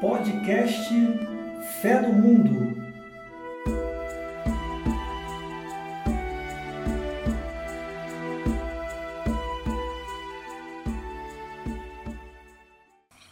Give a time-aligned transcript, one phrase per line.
[0.00, 0.94] Podcast
[1.82, 2.72] Fé do Mundo.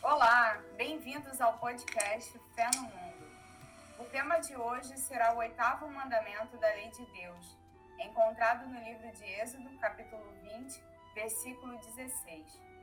[0.03, 3.31] Olá, bem-vindos ao podcast Fé no Mundo.
[4.01, 7.57] O tema de hoje será o oitavo mandamento da lei de Deus,
[8.01, 10.82] encontrado no livro de Êxodo, capítulo 20,
[11.14, 12.75] versículo 16.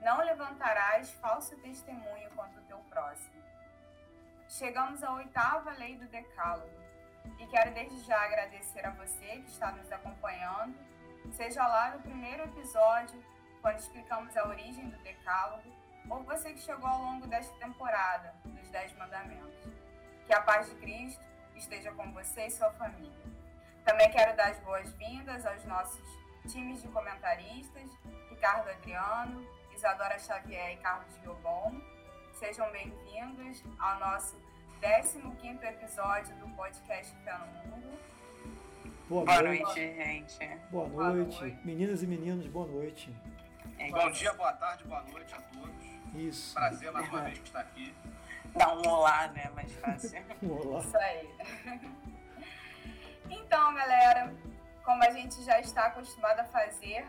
[0.00, 3.42] Não levantarás falso testemunho contra o teu próximo.
[4.48, 6.78] Chegamos à oitava lei do Decálogo
[7.38, 10.74] e quero desde já agradecer a você que está nos acompanhando,
[11.32, 13.22] seja lá no primeiro episódio,
[13.60, 15.70] quando explicamos a origem do Decálogo,
[16.08, 19.68] ou você que chegou ao longo desta temporada dos Dez Mandamentos.
[20.26, 21.22] Que a paz de Cristo
[21.54, 23.26] esteja com você e sua família.
[23.84, 26.06] Também quero dar as boas-vindas aos nossos
[26.50, 27.90] times de comentaristas,
[28.30, 29.46] Ricardo Adriano,
[29.78, 31.80] Isadora Xavier e Carlos Viobon.
[32.32, 34.36] Sejam bem-vindos ao nosso
[34.82, 37.98] 15º episódio do podcast no Mundo.
[39.08, 39.62] Boa, Boa noite.
[39.62, 40.56] noite, gente.
[40.72, 41.40] Boa Boa noite.
[41.40, 41.58] noite.
[41.64, 43.14] Meninas e meninos, boa noite.
[43.78, 45.86] É, Bom dia, boa tarde, boa noite a todos.
[46.16, 46.54] Isso.
[46.54, 47.94] Prazer mais uma vez estar aqui.
[48.56, 49.48] Dá um olá, né?
[49.54, 50.20] Mais fácil.
[50.42, 50.80] Olá.
[50.80, 51.30] Isso aí.
[53.30, 54.34] Então, galera,
[54.82, 57.06] como a gente já está acostumado a fazer,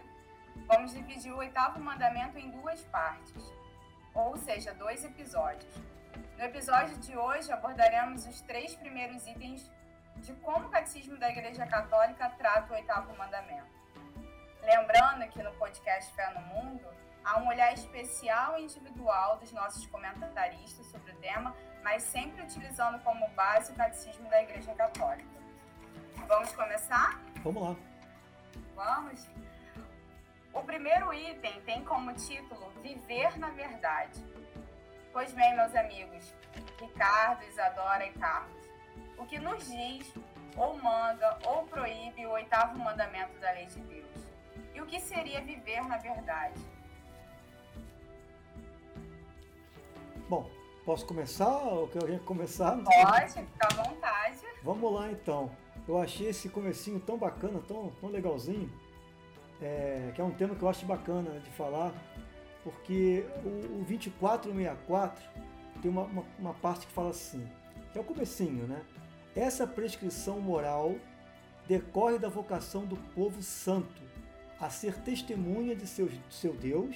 [0.68, 3.44] vamos dividir o oitavo mandamento em duas partes,
[4.14, 5.74] ou seja, dois episódios.
[6.38, 9.70] No episódio de hoje abordaremos os três primeiros itens
[10.18, 13.68] de como o Catecismo da Igreja Católica trata o oitavo mandamento.
[14.62, 16.86] Lembrando que no podcast Fé no Mundo
[17.24, 23.00] há um olhar especial e individual dos nossos comentaristas sobre o tema, mas sempre utilizando
[23.04, 25.30] como base o Catecismo da Igreja Católica.
[26.28, 27.20] Vamos começar?
[27.44, 27.76] Vamos lá.
[28.76, 29.28] Vamos?
[30.54, 34.24] O primeiro item tem como título Viver na Verdade.
[35.12, 36.34] Pois bem, meus amigos,
[36.80, 38.70] Ricardo, Isadora e Carlos,
[39.18, 40.14] o que nos diz,
[40.56, 44.06] ou manda, ou proíbe o oitavo mandamento da lei de Deus?
[44.74, 46.62] E o que seria viver na verdade?
[50.28, 50.50] Bom,
[50.86, 52.78] posso começar ou quer alguém começar?
[52.78, 54.40] Pode, fica à vontade.
[54.64, 55.52] Vamos lá então.
[55.88, 58.72] Eu achei esse comecinho tão bacana, tão, tão legalzinho,
[59.62, 61.94] é, que é um tema que eu acho bacana de falar,
[62.64, 65.24] porque o, o 2464
[65.82, 67.48] tem uma, uma, uma parte que fala assim,
[67.92, 68.82] que é o comecinho, né?
[69.36, 70.96] Essa prescrição moral
[71.68, 74.02] decorre da vocação do povo santo
[74.60, 76.96] a ser testemunha de seu, de seu Deus,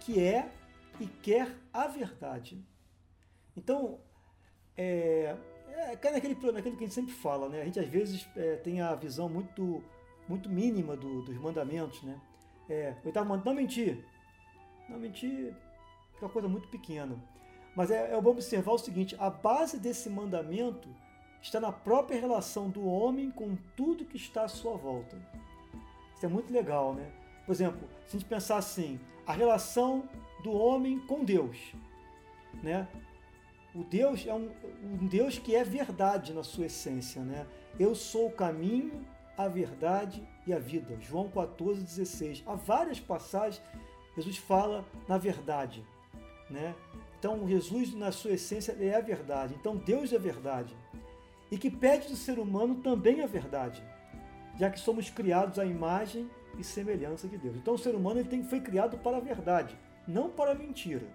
[0.00, 0.50] que é
[0.98, 2.62] e quer a verdade.
[3.56, 4.00] Então,
[4.76, 5.36] é,
[5.68, 7.62] é, cai naquele, naquilo que a gente sempre fala, né?
[7.62, 9.82] A gente às vezes é, tem a visão muito,
[10.30, 12.16] muito mínima do- dos mandamentos, né?
[12.68, 14.04] É, oitavo mandamento, não mentir.
[14.88, 15.54] Não mentir
[16.20, 17.16] é uma coisa muito pequena.
[17.74, 20.88] Mas é, é bom observar o seguinte: a base desse mandamento
[21.42, 25.16] está na própria relação do homem com tudo que está à sua volta.
[26.14, 27.10] Isso é muito legal, né?
[27.46, 30.08] Por exemplo, se a gente pensar assim, a relação
[30.44, 31.74] do homem com Deus,
[32.62, 32.86] né?
[33.74, 34.50] O Deus é um,
[34.84, 37.46] um Deus que é verdade na sua essência, né?
[37.78, 39.04] Eu sou o caminho,
[39.44, 40.96] a verdade e a vida.
[41.00, 42.42] João 14, 16.
[42.46, 43.62] Há várias passagens
[44.16, 45.84] Jesus fala na verdade,
[46.48, 46.74] né?
[47.18, 49.54] Então Jesus na sua essência é a verdade.
[49.58, 50.76] Então Deus é verdade.
[51.50, 53.82] E que pede do ser humano também a verdade,
[54.56, 57.56] já que somos criados à imagem e semelhança de Deus.
[57.56, 61.06] Então o ser humano ele tem, foi criado para a verdade, não para a mentira.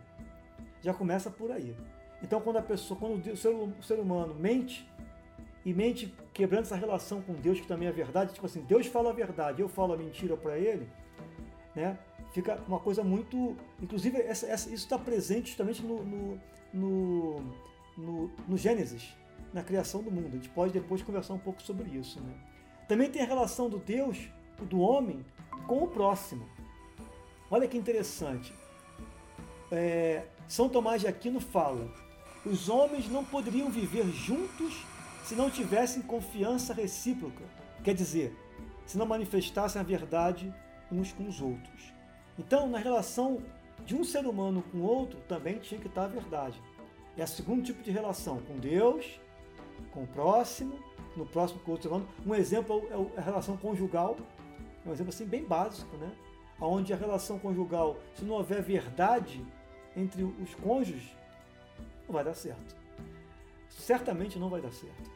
[0.81, 1.75] Já começa por aí.
[2.22, 4.88] Então quando a pessoa, quando o ser, o ser humano mente
[5.66, 9.09] e mente quebrando essa relação com Deus que também é verdade, tipo assim, Deus fala
[9.09, 10.88] a verdade, eu falo a mentira para ele,
[11.76, 11.98] né?
[12.31, 16.40] Fica uma coisa muito, inclusive essa, essa- isso está presente justamente no, no,
[16.74, 17.40] no,
[17.97, 19.16] no, no Gênesis,
[19.53, 20.28] na criação do mundo.
[20.28, 22.34] A gente pode depois conversar um pouco sobre isso, né?
[22.88, 24.29] Também tem a relação do Deus,
[24.70, 25.26] do homem,
[25.66, 26.47] com o próximo.
[27.50, 28.53] Olha que interessante.
[29.72, 31.90] É, São Tomás de Aquino fala:
[32.46, 34.85] os homens não poderiam viver juntos
[35.26, 37.44] se não tivessem confiança recíproca.
[37.84, 38.38] Quer dizer,
[38.86, 40.54] se não manifestassem a verdade
[40.92, 41.94] uns com os outros.
[42.38, 43.42] Então, na relação
[43.84, 46.62] de um ser humano com outro, também tinha que estar a verdade.
[47.18, 49.20] É o segundo tipo de relação, com Deus,
[49.92, 50.78] com o próximo,
[51.18, 52.08] no próximo com o outro ser humano.
[52.24, 54.18] Um exemplo é é a relação conjugal,
[54.86, 56.12] é um exemplo assim bem básico, né?
[56.62, 59.44] Onde a relação conjugal, se não houver verdade
[59.98, 61.10] entre os cônjuges,
[62.08, 62.76] não vai dar certo.
[63.70, 65.15] Certamente não vai dar certo.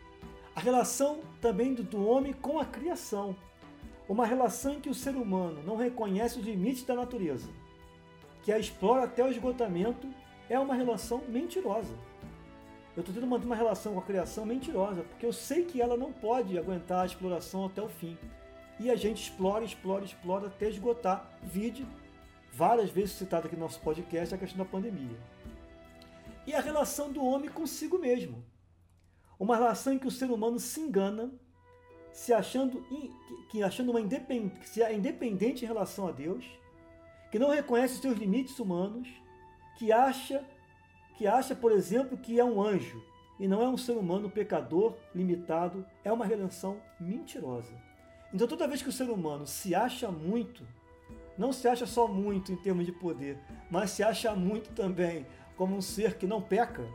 [0.55, 3.35] A relação também do, homem com a criação.
[4.07, 7.47] Uma relação em que o ser humano não reconhece os limites da natureza,
[8.41, 10.07] que a explora até o esgotamento,
[10.49, 11.93] é uma relação mentirosa.
[12.95, 15.95] eu estou tendo uma, uma relação com a criação mentirosa, porque eu sei que ela
[15.95, 18.17] não pode aguentar a exploração até o fim.
[18.79, 21.37] E a gente explora, explora, explora até esgotar.
[21.43, 21.85] Vide,
[22.51, 25.17] várias vezes citado aqui no nosso podcast, a questão da pandemia.
[26.47, 28.43] E a relação do homem consigo mesmo.
[29.39, 31.31] Uma relação em que o ser humano se engana,
[32.11, 32.85] se achando,
[33.49, 36.45] que achando uma independente, se é independente em relação a Deus,
[37.31, 39.07] que não reconhece os seus limites humanos,
[39.77, 40.43] que acha,
[41.17, 43.01] que acha, por exemplo, que é um anjo
[43.39, 47.73] e não é um ser humano pecador, limitado, é uma relação mentirosa.
[48.33, 50.67] Então toda vez que o ser humano se acha muito,
[51.37, 53.39] não se acha só muito em termos de poder,
[53.71, 55.25] mas se acha muito também
[55.55, 56.85] como um ser que não peca,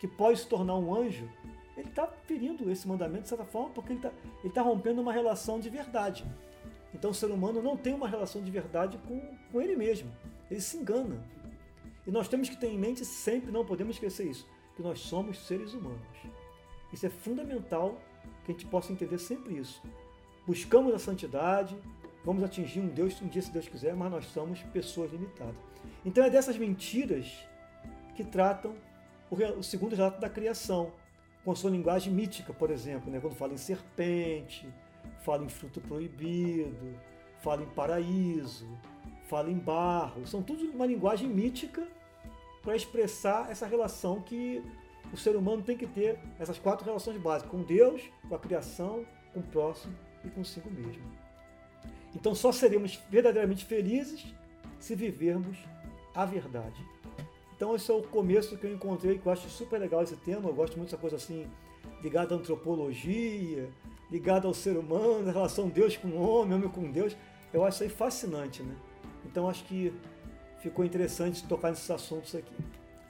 [0.00, 1.28] que pode se tornar um anjo,
[1.76, 4.12] ele está ferindo esse mandamento de certa forma porque ele está
[4.54, 6.24] tá rompendo uma relação de verdade.
[6.94, 10.10] Então o ser humano não tem uma relação de verdade com, com ele mesmo.
[10.50, 11.24] Ele se engana.
[12.06, 15.38] E nós temos que ter em mente sempre, não podemos esquecer isso, que nós somos
[15.46, 16.00] seres humanos.
[16.92, 17.98] Isso é fundamental
[18.44, 19.82] que a gente possa entender sempre isso.
[20.46, 21.76] Buscamos a santidade,
[22.24, 25.56] vamos atingir um Deus um dia se Deus quiser, mas nós somos pessoas limitadas.
[26.04, 27.44] Então é dessas mentiras
[28.14, 28.74] que tratam
[29.30, 30.92] o, o segundo relato da criação,
[31.44, 33.20] com sua linguagem mítica, por exemplo, né?
[33.20, 34.66] quando fala em serpente,
[35.20, 36.96] fala em fruto proibido,
[37.40, 38.66] fala em paraíso,
[39.28, 40.26] fala em barro.
[40.26, 41.86] São tudo uma linguagem mítica
[42.62, 44.62] para expressar essa relação que
[45.12, 49.04] o ser humano tem que ter, essas quatro relações básicas, com Deus, com a criação,
[49.32, 49.94] com o próximo
[50.24, 51.04] e consigo mesmo.
[52.14, 54.34] Então só seremos verdadeiramente felizes
[54.78, 55.58] se vivermos
[56.14, 56.82] a verdade.
[57.56, 60.48] Então esse é o começo que eu encontrei, que eu acho super legal esse tema,
[60.48, 61.48] eu gosto muito dessa coisa assim,
[62.02, 63.70] ligada à antropologia,
[64.10, 67.16] ligada ao ser humano, a relação Deus com o homem, homem com Deus.
[67.52, 68.74] Eu acho isso aí fascinante, né?
[69.24, 69.92] Então acho que
[70.58, 72.56] ficou interessante tocar nesses assuntos aqui.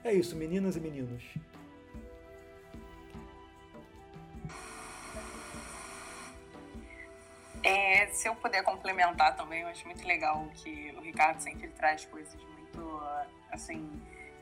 [0.03, 1.23] É isso, meninas e meninos.
[7.63, 12.05] É, se eu puder complementar também, eu acho muito legal que o Ricardo sempre traz
[12.05, 13.01] coisas muito,
[13.51, 13.91] assim,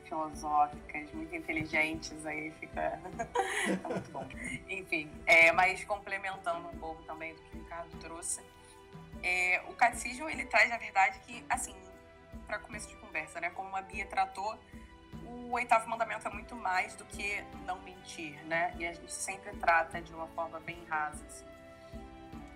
[0.03, 2.99] filosóficas, muito inteligentes, aí fica
[3.89, 4.27] muito bom.
[4.69, 8.41] Enfim, é, mas complementando um pouco também do que o Ricardo trouxe,
[9.21, 11.75] é, o catecismo ele traz a verdade que, assim,
[12.45, 14.57] para começo de conversa, né, como a Bia tratou,
[15.25, 18.73] o oitavo mandamento é muito mais do que não mentir, né?
[18.77, 21.23] E a gente sempre trata de uma forma bem rasa.
[21.25, 21.45] Assim.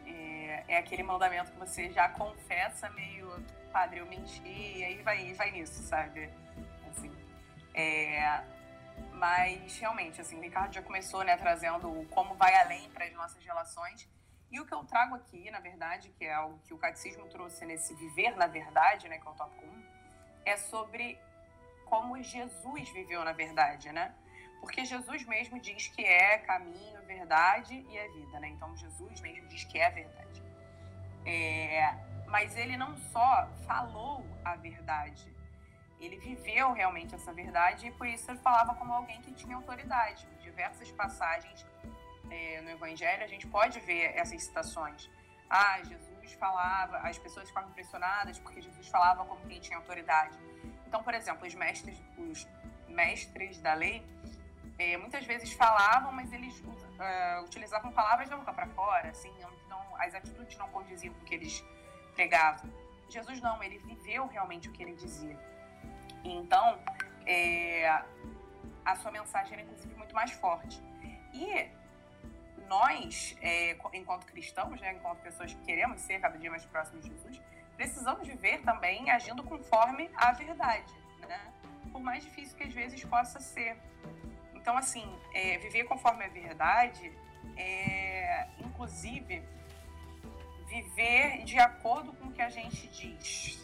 [0.05, 3.31] É, é aquele mandamento que você já confessa meio,
[3.71, 6.29] padre, eu menti, e aí vai, vai nisso, sabe?
[7.77, 8.43] É,
[9.13, 13.43] mas realmente, assim, o Ricardo já começou, né, trazendo como vai além para as nossas
[13.45, 14.09] relações.
[14.49, 17.65] E o que eu trago aqui, na verdade, que é algo que o catecismo trouxe
[17.65, 19.83] nesse viver na verdade, né, que é o tópico 1,
[20.45, 21.19] é sobre
[21.85, 24.13] como Jesus viveu na verdade, né?
[24.59, 28.49] Porque Jesus mesmo diz que é caminho, verdade e é vida, né?
[28.49, 30.43] Então Jesus mesmo diz que é a verdade.
[31.25, 31.93] É,
[32.27, 35.36] mas ele não só falou a verdade,
[35.99, 40.27] ele viveu realmente essa verdade e por isso ele falava como alguém que tinha autoridade.
[40.33, 41.65] Em diversas passagens
[42.29, 45.09] é, no Evangelho a gente pode ver essas citações.
[45.49, 50.37] Ah, Jesus falava, as pessoas ficavam impressionadas porque Jesus falava como quem tinha autoridade.
[50.85, 52.47] Então, por exemplo, os mestres, os
[52.87, 54.05] mestres da lei
[54.77, 59.33] é, muitas vezes falavam, mas eles uh, utilizavam palavras da boca para fora, assim,
[59.67, 61.65] não, as atitudes não condiziam com o que eles
[62.13, 62.71] pregavam.
[63.09, 65.37] Jesus não, ele viveu realmente o que ele dizia.
[66.31, 66.79] Então,
[67.25, 67.87] é,
[68.85, 70.81] a sua mensagem era, inclusive, muito mais forte.
[71.33, 71.69] E
[72.67, 77.11] nós, é, enquanto cristãos, né, enquanto pessoas que queremos ser cada dia mais próximos de
[77.11, 77.41] Jesus,
[77.75, 80.93] precisamos viver também agindo conforme a verdade,
[81.27, 81.53] né?
[81.91, 83.77] Por mais difícil que às vezes possa ser.
[84.55, 87.13] Então, assim, é, viver conforme a verdade
[87.55, 89.43] é, inclusive,
[90.67, 93.63] viver de acordo com o que a gente diz,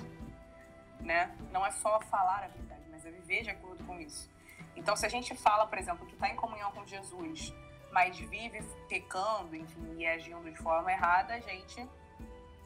[1.04, 1.36] né?
[1.52, 4.30] Não é só falar a verdade, mas é viver de acordo com isso.
[4.76, 7.54] Então, se a gente fala, por exemplo, que está em comunhão com Jesus,
[7.92, 11.88] mas vive pecando, enfim, e agindo de forma errada, a gente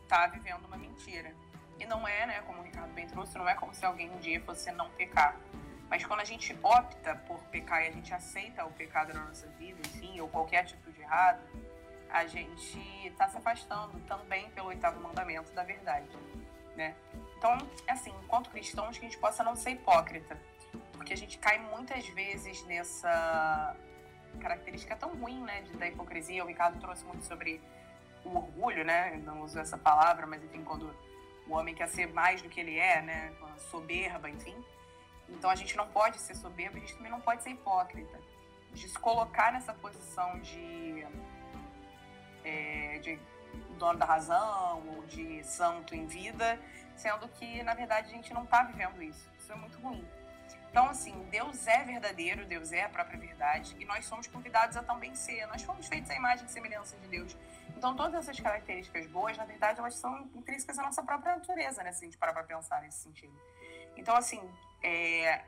[0.04, 1.36] está vivendo uma mentira.
[1.80, 4.20] E não é, né, como o Ricardo bem trouxe, não é como se alguém um
[4.20, 5.36] dia fosse não pecar.
[5.90, 9.48] Mas quando a gente opta por pecar e a gente aceita o pecado na nossa
[9.52, 11.42] vida, enfim, ou qualquer atitude errada,
[12.10, 16.08] a gente está se afastando também pelo oitavo mandamento da verdade,
[16.76, 16.96] né?
[17.38, 17.56] Então,
[17.88, 20.38] assim, enquanto cristãos, que a gente possa não ser hipócrita,
[20.94, 23.76] porque a gente cai muitas vezes nessa
[24.40, 26.44] característica tão ruim, né, de, da hipocrisia.
[26.44, 27.62] O Ricardo trouxe muito sobre
[28.26, 29.22] o orgulho, né?
[29.24, 30.94] Não uso essa palavra, mas enfim, quando
[31.48, 33.34] o homem quer ser mais do que ele é, né?
[33.70, 34.56] Soberba, enfim.
[35.30, 38.20] Então a gente não pode ser soberbo, a gente também não pode ser hipócrita.
[38.74, 41.06] de se colocar nessa posição de,
[42.44, 43.20] é, de
[43.78, 46.60] dono da razão ou de santo em vida,
[46.98, 49.32] sendo que, na verdade, a gente não está vivendo isso.
[49.38, 50.08] Isso é muito ruim.
[50.70, 54.84] Então, assim, Deus é verdadeiro, Deus é a própria verdade, e nós somos convidados a
[54.84, 55.46] também ser.
[55.48, 57.36] Nós fomos feitos à imagem e semelhança de Deus.
[57.76, 61.92] Então, todas essas características boas, na verdade, elas são intrínsecas à nossa própria natureza, né?
[61.92, 63.34] Se a gente parar para pensar nesse sentido.
[63.96, 64.42] Então, assim,
[64.84, 65.42] é,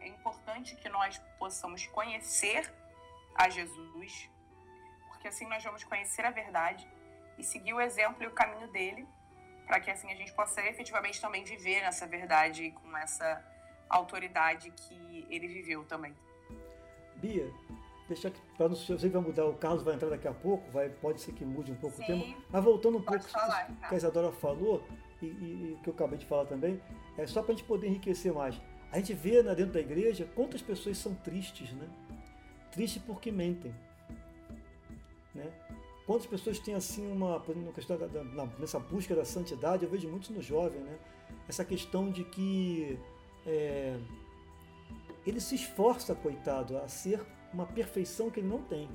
[0.00, 2.72] é importante que nós possamos conhecer
[3.34, 4.30] a Jesus,
[5.08, 6.88] porque assim nós vamos conhecer a verdade
[7.36, 9.06] e seguir o exemplo e o caminho dele,
[9.66, 13.44] para que assim a gente possa efetivamente também viver nessa verdade com essa
[13.88, 16.14] autoridade que ele viveu também.
[17.16, 17.50] Bia,
[18.08, 20.70] deixa que para não sei que vai mudar, o Carlos vai entrar daqui a pouco,
[20.70, 23.66] vai, pode ser que mude um pouco Sim, o tema, mas voltando um pouco falar,
[23.88, 24.86] que a Isadora falou
[25.20, 26.80] e, e, que eu acabei de falar também,
[27.16, 28.60] é só para a gente poder enriquecer mais.
[28.92, 31.88] A gente vê né, dentro da igreja quantas pessoas são tristes, né?
[32.70, 33.74] Tristes porque mentem?
[36.06, 40.08] Quantas pessoas têm assim uma, uma questão da, da, nessa busca da santidade, eu vejo
[40.08, 40.98] muito no jovem, né?
[41.48, 42.96] Essa questão de que
[43.44, 43.98] é,
[45.26, 47.20] ele se esforça, coitado, a ser
[47.52, 48.88] uma perfeição que ele não tem.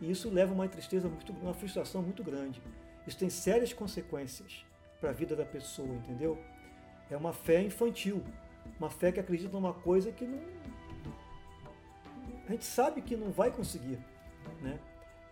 [0.00, 2.62] E isso leva uma tristeza, muito, uma frustração muito grande.
[3.06, 4.64] Isso tem sérias consequências
[5.00, 6.38] para a vida da pessoa, entendeu?
[7.10, 8.22] É uma fé infantil,
[8.78, 10.40] uma fé que acredita numa coisa que não.
[12.46, 13.98] A gente sabe que não vai conseguir,
[14.60, 14.78] né?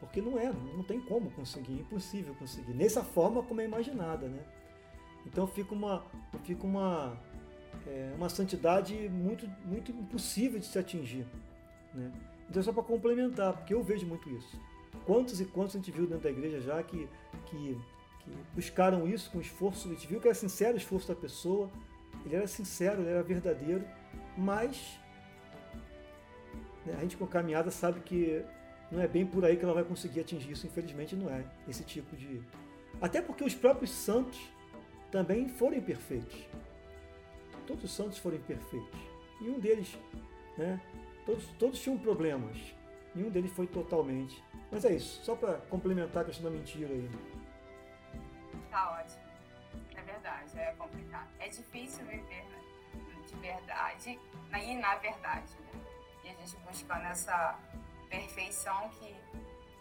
[0.00, 2.72] Porque não é, não tem como conseguir, é impossível conseguir.
[2.72, 4.42] Nessa forma como é imaginada, né?
[5.26, 6.04] Então fica uma,
[6.42, 7.16] fica uma,
[7.86, 11.26] é, uma santidade muito, muito impossível de se atingir.
[11.94, 12.10] Né?
[12.48, 14.60] Então, só para complementar, porque eu vejo muito isso.
[15.06, 17.08] Quantos e quantos a gente viu dentro da igreja já que,
[17.46, 17.78] que,
[18.20, 21.70] que buscaram isso com esforço, a gente viu que era sincero o esforço da pessoa,
[22.24, 23.84] ele era sincero, ele era verdadeiro,
[24.36, 24.98] mas
[26.84, 28.44] né, a gente com caminhada sabe que
[28.90, 31.84] não é bem por aí que ela vai conseguir atingir isso, infelizmente não é esse
[31.84, 32.42] tipo de.
[33.00, 34.38] Até porque os próprios santos
[35.10, 36.46] também foram imperfeitos
[37.70, 39.00] todos os santos foram imperfeitos.
[39.40, 39.96] Nenhum deles,
[40.58, 40.80] né?
[41.24, 42.58] Todos, todos tinham problemas.
[43.14, 44.42] Nenhum deles foi totalmente.
[44.72, 47.10] Mas é isso, só para complementar a questão da mentira aí.
[48.70, 49.22] Tá ótimo.
[49.96, 51.28] É verdade, é complicado.
[51.38, 52.60] É difícil viver né?
[53.26, 54.18] de verdade
[54.52, 55.52] e na verdade.
[55.60, 55.80] Né?
[56.24, 57.58] E a gente buscando essa
[58.10, 59.16] perfeição que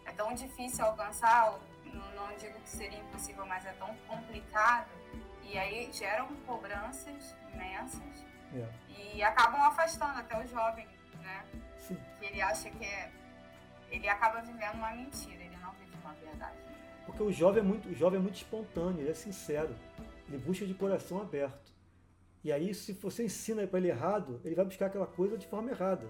[0.06, 1.58] é tão difícil alcançar,
[1.92, 4.88] não, digo que seria impossível, mas é tão complicado.
[5.42, 8.68] E aí geram cobranças imensas é.
[8.88, 10.86] e acabam afastando até o jovem,
[11.20, 11.44] né?
[11.76, 11.98] Sim.
[12.18, 13.10] Que ele acha que é.
[13.90, 16.56] Ele acaba vivendo uma mentira, ele não vive uma verdade.
[17.04, 19.74] Porque o jovem é muito, o jovem é muito espontâneo, ele é sincero,
[20.28, 21.72] ele busca de coração aberto.
[22.44, 25.70] E aí, se você ensina para ele errado, ele vai buscar aquela coisa de forma
[25.70, 26.08] errada.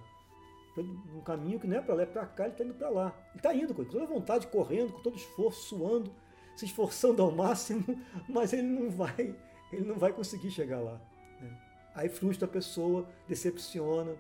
[0.78, 3.14] Um caminho que não é para lá, é para cá, ele está indo para lá.
[3.30, 6.14] Ele está indo com toda vontade, correndo, com todo esforço, suando,
[6.56, 7.84] se esforçando ao máximo,
[8.28, 9.34] mas ele não vai,
[9.72, 11.00] ele não vai conseguir chegar lá.
[11.40, 11.50] Né?
[11.94, 14.14] Aí frustra a pessoa, decepciona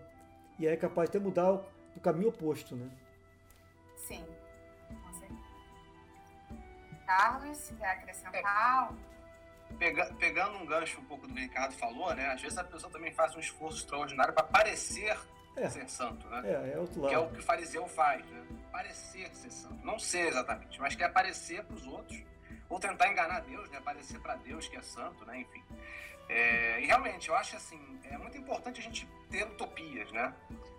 [0.58, 2.90] e é capaz de até mudar o caminho oposto, né?
[3.96, 4.24] Sim,
[4.88, 5.40] com certeza.
[7.06, 8.92] Carlos, quer acrescentar?
[9.70, 12.26] É, pega, pegando um gancho um pouco do que o Ricardo falou, né?
[12.26, 15.16] Às vezes a pessoa também faz um esforço extraordinário para parecer
[15.62, 15.70] é.
[15.70, 16.42] ser santo, né?
[16.44, 17.10] É, é outro lado.
[17.10, 18.46] Que é o que o fariseu faz, né?
[18.70, 19.84] Parecer ser santo.
[19.84, 22.22] Não ser exatamente, mas quer aparecer para os outros.
[22.68, 23.78] Ou tentar enganar Deus, né?
[23.78, 25.40] Aparecer para Deus que é santo, né?
[25.40, 25.62] Enfim.
[26.28, 30.32] É, e realmente, eu acho assim, é muito importante a gente ter utopias, né?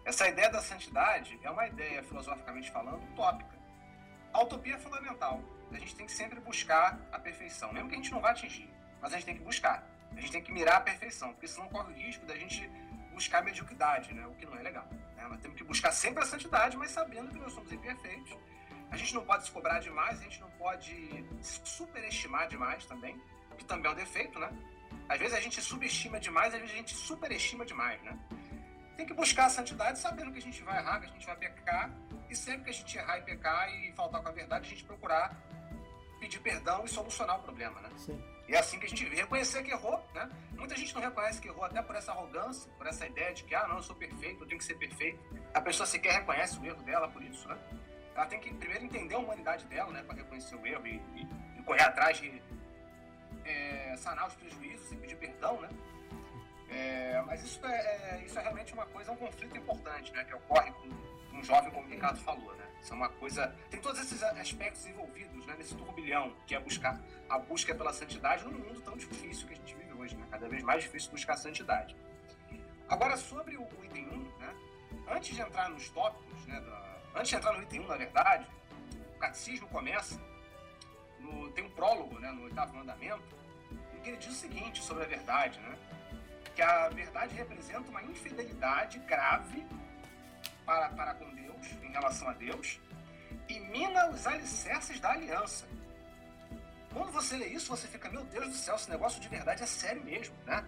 [0.06, 3.60] Essa ideia da santidade é uma ideia, filosoficamente falando, utópica.
[4.34, 5.42] A utopia é fundamental.
[5.72, 8.70] A gente tem que sempre buscar a perfeição, mesmo que a gente não vá atingir,
[9.02, 9.86] mas a gente tem que buscar.
[10.16, 12.70] A gente tem que mirar a perfeição, porque senão corre o risco da gente
[13.14, 14.26] buscar mediocridade, né?
[14.28, 14.88] o que não é legal.
[15.16, 15.28] Né?
[15.28, 18.38] Nós temos que buscar sempre a santidade, mas sabendo que nós somos imperfeitos.
[18.90, 23.22] A gente não pode se cobrar demais, a gente não pode superestimar demais também,
[23.58, 24.52] que também é um defeito, né?
[25.08, 28.18] Às vezes a gente subestima demais, às vezes a gente superestima demais, né?
[28.98, 31.36] Tem que buscar a santidade sabendo que a gente vai errar, que a gente vai
[31.38, 31.90] pecar,
[32.30, 34.84] e sempre que a gente errar e pecar e faltar com a verdade, a gente
[34.84, 35.36] procurar
[36.20, 37.90] pedir perdão e solucionar o problema, né?
[37.98, 38.22] Sim.
[38.52, 40.30] É assim que a gente reconhecer que errou, né?
[40.52, 43.56] Muita gente não reconhece que errou até por essa arrogância, por essa ideia de que,
[43.56, 45.20] ah, não, eu sou perfeito, eu tenho que ser perfeito.
[45.54, 47.58] A pessoa sequer reconhece o erro dela por isso, né?
[48.14, 51.28] Ela tem que primeiro entender a humanidade dela, né, para reconhecer o erro e, e,
[51.60, 52.42] e correr atrás de
[53.46, 55.70] é, sanar os prejuízos e pedir perdão, né?
[56.70, 60.26] É, mas isso é, é, isso é realmente uma coisa, um conflito importante, né?
[60.26, 62.68] Que ocorre com um jovem, como o Ricardo falou, né?
[62.82, 63.56] Isso é uma coisa...
[63.70, 68.44] Tem todos esses aspectos envolvidos né, nesse turbilhão, que é buscar a busca pela santidade
[68.44, 70.26] num mundo tão difícil que a gente vive hoje, né?
[70.32, 71.96] Cada vez mais difícil buscar a santidade.
[72.90, 74.56] Agora, sobre o, item 1, né?
[75.10, 78.48] antes de entrar nos tópicos, né, da, antes de entrar no item 1, na verdade,
[79.16, 80.20] o catecismo começa,
[81.20, 83.36] no, tem um prólogo né, no oitavo mandamento,
[83.96, 85.78] em que ele diz o seguinte sobre a verdade, né?
[86.54, 89.66] Que a verdade representa uma infidelidade grave
[90.66, 92.80] para, para com Deus, em relação a Deus,
[93.48, 95.68] e mina os alicerces da aliança.
[96.94, 99.66] Quando você lê isso, você fica, meu Deus do céu, esse negócio de verdade é
[99.66, 100.66] sério mesmo, né?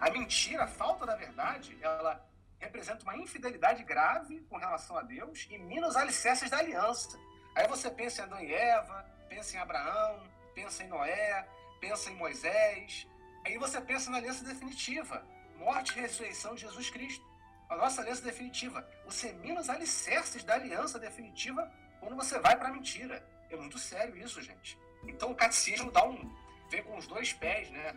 [0.00, 2.24] A mentira, a falta da verdade, ela
[2.58, 7.18] representa uma infidelidade grave com relação a Deus e mina os alicerces da aliança.
[7.54, 10.22] Aí você pensa em Adão e Eva, pensa em Abraão,
[10.54, 11.46] pensa em Noé,
[11.80, 13.06] pensa em Moisés.
[13.44, 15.24] Aí você pensa na aliança definitiva,
[15.56, 17.24] morte e ressurreição de Jesus Cristo.
[17.68, 18.88] A nossa aliança definitiva.
[19.04, 21.70] Você mina os alicerces da aliança definitiva
[22.00, 23.24] quando você vai para a mentira.
[23.50, 24.78] É muito sério isso, gente.
[25.06, 26.34] Então o catecismo dá um,
[26.70, 27.94] vem com os dois pés, né,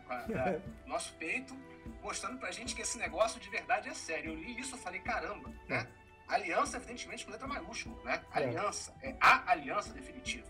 [0.86, 1.56] no nosso peito,
[2.02, 4.32] mostrando pra gente que esse negócio de verdade é sério.
[4.32, 5.88] Eu li isso e falei, caramba, né?
[6.28, 8.24] Aliança, evidentemente, com letra maiúscula, né?
[8.34, 8.38] É.
[8.38, 10.48] Aliança, é a aliança definitiva.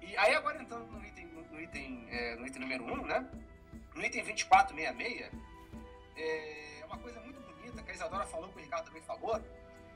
[0.00, 3.20] E aí, agora entrando no item, no item, é, no item número 1, um, né?
[3.94, 5.30] No item 2466,
[6.16, 7.35] é uma coisa muito
[7.82, 9.42] que a Isadora falou, que o Ricardo também falou.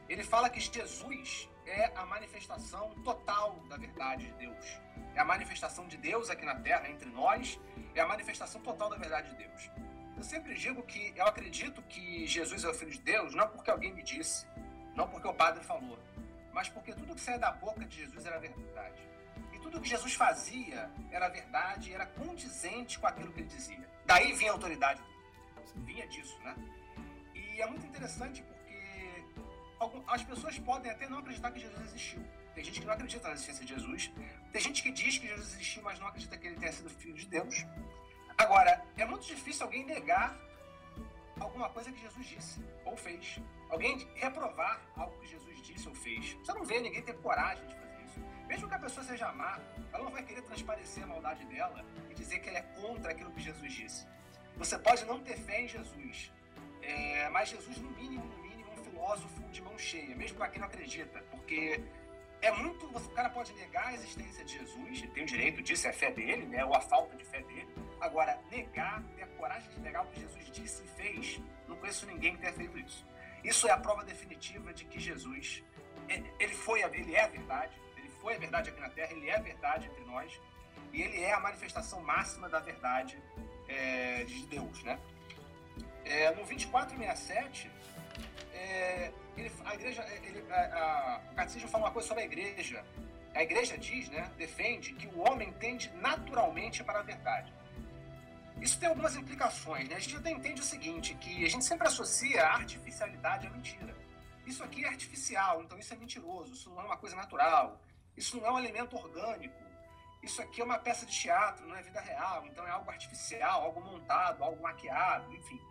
[0.08, 4.80] Ele fala que Jesus é a manifestação total da verdade de Deus.
[5.14, 7.60] É a manifestação de Deus aqui na Terra, entre nós,
[7.94, 9.70] é a manifestação total da verdade de Deus.
[10.16, 13.70] Eu sempre digo que eu acredito que Jesus é o Filho de Deus, não porque
[13.70, 14.46] alguém me disse,
[14.94, 15.99] não porque o padre falou,
[16.52, 19.00] mas porque tudo que sai da boca de Jesus era verdade.
[19.52, 23.88] E tudo que Jesus fazia era verdade, era condizente com aquilo que ele dizia.
[24.04, 25.00] Daí vinha a autoridade,
[25.76, 26.54] vinha disso, né?
[27.60, 32.24] E é muito interessante porque as pessoas podem até não acreditar que Jesus existiu.
[32.54, 34.10] Tem gente que não acredita na existência de Jesus.
[34.50, 37.12] Tem gente que diz que Jesus existiu, mas não acredita que ele tenha sido filho
[37.12, 37.66] de Deus.
[38.38, 40.34] Agora, é muito difícil alguém negar
[41.38, 43.38] alguma coisa que Jesus disse ou fez.
[43.68, 46.32] Alguém reprovar algo que Jesus disse ou fez.
[46.42, 48.20] Você não vê ninguém ter coragem de fazer isso.
[48.49, 49.60] Mesmo que a pessoa seja má,
[49.92, 53.30] ela não vai querer transparecer a maldade dela e dizer que ela é contra aquilo
[53.32, 54.06] que Jesus disse.
[54.56, 56.32] Você pode não ter fé em Jesus,
[56.82, 60.49] é, mas Jesus, no mínimo, no mínimo, é um filósofo de mão cheia, mesmo para
[60.49, 61.82] quem não acredita, porque
[62.43, 62.86] é muito.
[62.86, 66.10] O cara pode negar a existência de Jesus, tem o direito disso, é a fé
[66.10, 67.69] dele, né, ou a falta de fé dele.
[68.00, 72.06] Agora, negar, ter a coragem de negar o que Jesus disse e fez, não conheço
[72.06, 73.06] ninguém que tenha feito isso.
[73.45, 75.62] Isso é a prova definitiva de que Jesus,
[76.38, 79.36] ele foi, ele é a verdade, ele foi a verdade aqui na Terra, ele é
[79.36, 80.40] a verdade entre nós,
[80.93, 83.19] e ele é a manifestação máxima da verdade
[83.69, 84.99] é, de Deus, né?
[86.10, 87.70] É, no 2467,
[88.52, 92.84] é, ele, a igreja, ele, a, a, catecismo fala uma coisa sobre a igreja.
[93.32, 97.54] A igreja diz, né, defende que o homem tende naturalmente para a verdade.
[98.60, 99.94] Isso tem algumas implicações, né?
[99.94, 103.96] A gente até entende o seguinte, que a gente sempre associa a artificialidade à mentira.
[104.44, 107.80] Isso aqui é artificial, então isso é mentiroso, isso não é uma coisa natural,
[108.16, 109.54] isso não é um alimento orgânico,
[110.25, 113.62] isso aqui é uma peça de teatro, não é vida real, então é algo artificial,
[113.62, 115.70] algo montado, algo maquiado, enfim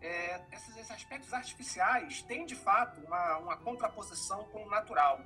[0.00, 5.20] é, esses, esses, aspectos artificiais têm, de fato, uma, uma contraposição com o natural.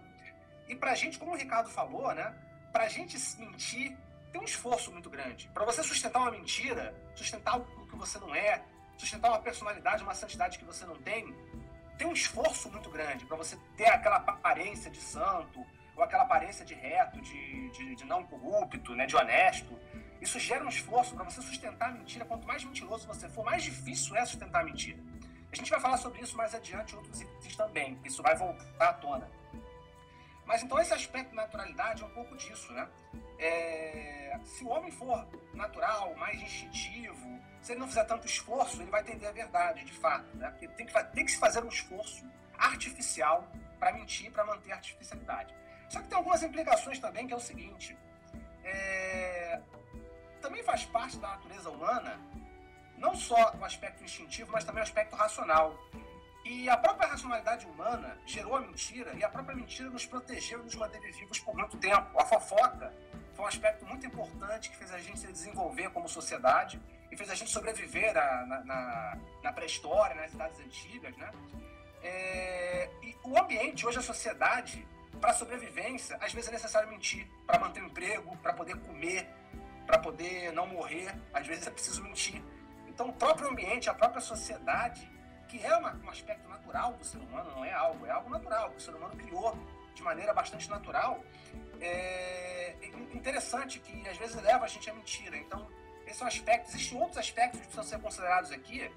[0.69, 2.35] E para a gente, como o Ricardo falou, né,
[2.73, 3.97] para a gente mentir,
[4.33, 5.49] tem um esforço muito grande.
[5.53, 8.63] Para você sustentar uma mentira, sustentar algo que você não é,
[8.97, 11.35] sustentar uma personalidade, uma santidade que você não tem,
[11.99, 16.65] tem um esforço muito grande para você ter aquela aparência de santo, ou aquela aparência
[16.65, 19.79] de reto, de, de, de não corrupto, né, de honesto.
[20.21, 22.25] Isso gera um esforço para você sustentar a mentira.
[22.25, 24.99] Quanto mais mentiroso você for, mais difícil é sustentar a mentira.
[25.51, 27.99] A gente vai falar sobre isso mais adiante em outros itens também.
[28.05, 29.29] Isso vai voltar à tona.
[30.45, 32.89] Mas então esse aspecto de naturalidade é um pouco disso, né?
[33.39, 34.39] É...
[34.45, 39.01] se o homem for natural, mais instintivo, se ele não fizer tanto esforço, ele vai
[39.01, 40.51] entender a verdade, de fato, né?
[40.51, 42.25] Porque tem que, tem que se fazer um esforço
[42.59, 45.55] artificial para mentir, para manter a artificialidade.
[45.89, 47.97] Só que tem algumas implicações também, que é o seguinte:
[48.65, 49.61] é
[50.41, 52.19] também faz parte da natureza humana,
[52.99, 55.79] não só o aspecto instintivo, mas também o aspecto racional.
[56.45, 60.65] E a própria racionalidade humana gerou a mentira, e a própria mentira nos protegeu e
[60.65, 62.19] nos manteve vivos por muito tempo.
[62.19, 62.93] A fofoca
[63.35, 67.31] foi um aspecto muito importante que fez a gente se desenvolver como sociedade e fez
[67.31, 71.31] a gente sobreviver na, na, na pré-história, nas cidades antigas, né?
[72.03, 74.87] É, e o ambiente, hoje a sociedade,
[75.21, 79.29] para sobrevivência, às vezes é necessário mentir para manter o emprego, para poder comer,
[79.91, 82.41] para poder não morrer, às vezes é preciso mentir.
[82.87, 85.11] Então, o próprio ambiente, a própria sociedade,
[85.49, 88.71] que é uma, um aspecto natural do ser humano, não é algo, é algo natural,
[88.71, 89.59] que o ser humano criou
[89.93, 91.25] de maneira bastante natural,
[91.81, 92.77] é
[93.13, 95.37] interessante que às vezes leva a gente à mentira.
[95.37, 95.69] Então,
[96.07, 96.69] esse é um aspecto.
[96.69, 98.89] Existem outros aspectos que precisam ser considerados aqui,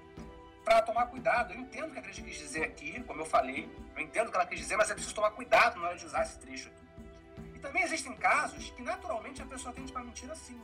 [0.64, 1.52] para tomar cuidado.
[1.52, 4.30] Eu entendo o que a igreja quis dizer aqui, como eu falei, eu entendo o
[4.30, 6.68] que ela quis dizer, mas é preciso tomar cuidado na hora de usar esse trecho
[6.68, 7.56] aqui.
[7.56, 10.60] E também existem casos que naturalmente a pessoa tende para mentir assim.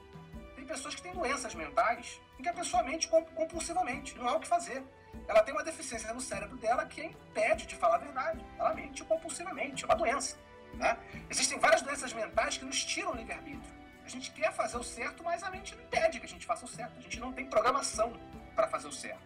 [0.71, 4.47] Pessoas que têm doenças mentais em que a pessoa mente compulsivamente, não há o que
[4.47, 4.85] fazer.
[5.27, 8.41] Ela tem uma deficiência no cérebro dela que a impede de falar a verdade.
[8.57, 10.39] Ela mente compulsivamente, é uma doença.
[10.75, 10.97] Né?
[11.29, 13.75] Existem várias doenças mentais que nos tiram o livre-arbítrio.
[14.05, 16.69] A gente quer fazer o certo, mas a mente impede que a gente faça o
[16.69, 16.97] certo.
[16.99, 18.13] A gente não tem programação
[18.55, 19.23] para fazer o certo.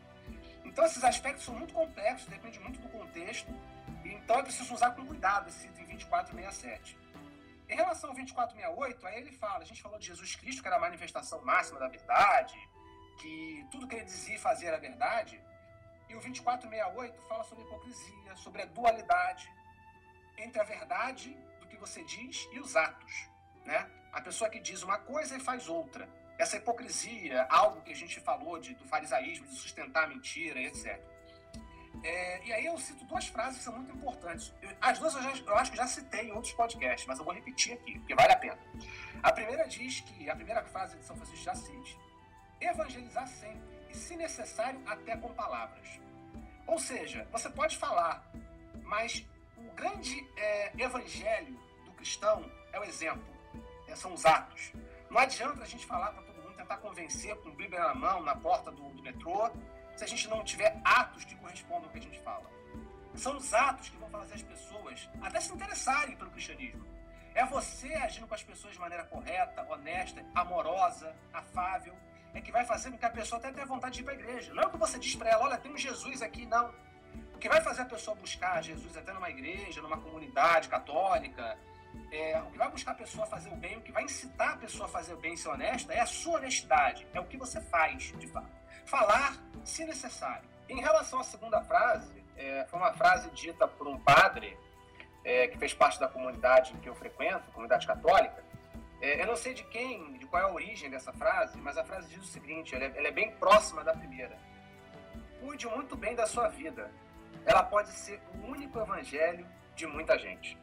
[0.65, 3.53] Então, esses aspectos são muito complexos, depende muito do contexto.
[4.03, 7.04] Então, é preciso usar com cuidado esse item 2467.
[7.69, 10.77] Em relação ao 2468, aí ele fala, a gente falou de Jesus Cristo, que era
[10.77, 12.59] a manifestação máxima da verdade,
[13.21, 15.41] que tudo que ele dizia e fazia era verdade.
[16.09, 19.51] E o 2468 fala sobre hipocrisia, sobre a dualidade
[20.37, 23.29] entre a verdade do que você diz e os atos.
[23.65, 23.91] Né?
[24.13, 28.21] A pessoa que diz uma coisa e faz outra essa hipocrisia, algo que a gente
[28.21, 31.01] falou de, do farisaísmo, de sustentar a mentira, etc.
[32.05, 34.53] É, e aí eu cito duas frases que são muito importantes.
[34.79, 37.33] as duas eu, já, eu, acho que já citei em outros podcasts, mas eu vou
[37.33, 38.59] repetir aqui, porque vale a pena.
[39.23, 41.97] A primeira diz que, a primeira frase de São Francisco de Assis,
[42.61, 45.99] evangelizar sempre, e se necessário, até com palavras.
[46.67, 48.31] Ou seja, você pode falar,
[48.83, 53.25] mas o grande é, evangelho do cristão é o exemplo,
[53.89, 54.75] é, são os atos.
[55.09, 58.37] Não adianta a gente falar para todo mundo, tentar convencer com Bíblia na mão, na
[58.37, 59.51] porta do, do metrô,
[59.97, 62.51] se a gente não tiver atos que correspondam ao que a gente fala.
[63.15, 66.85] São os atos que vão fazer as pessoas até se interessarem pelo cristianismo.
[67.35, 71.95] É você agindo com as pessoas de maneira correta, honesta, amorosa, afável,
[72.33, 74.17] é que vai fazer com que a pessoa até tenha vontade de ir para a
[74.17, 74.53] igreja.
[74.53, 76.75] Não é o que você diz para ela, olha, tem um Jesus aqui, não.
[77.35, 81.57] O que vai fazer a pessoa buscar Jesus até numa igreja, numa comunidade católica,
[82.11, 84.55] é, o que vai buscar a pessoa a fazer o bem, o que vai incitar
[84.55, 87.25] a pessoa a fazer o bem e ser honesta é a sua honestidade, é o
[87.25, 88.51] que você faz, de fato.
[88.87, 90.49] Falar, se necessário.
[90.69, 94.57] Em relação à segunda frase, é, foi uma frase dita por um padre
[95.25, 98.45] é, que fez parte da comunidade que eu frequento, comunidade católica.
[99.01, 101.85] É, eu não sei de quem, de qual é a origem dessa frase, mas a
[101.85, 104.39] frase diz o seguinte: ela é, ela é bem próxima da primeira.
[105.41, 106.91] Cuide muito bem da sua vida.
[107.45, 110.59] Ela pode ser o único evangelho de muita gente.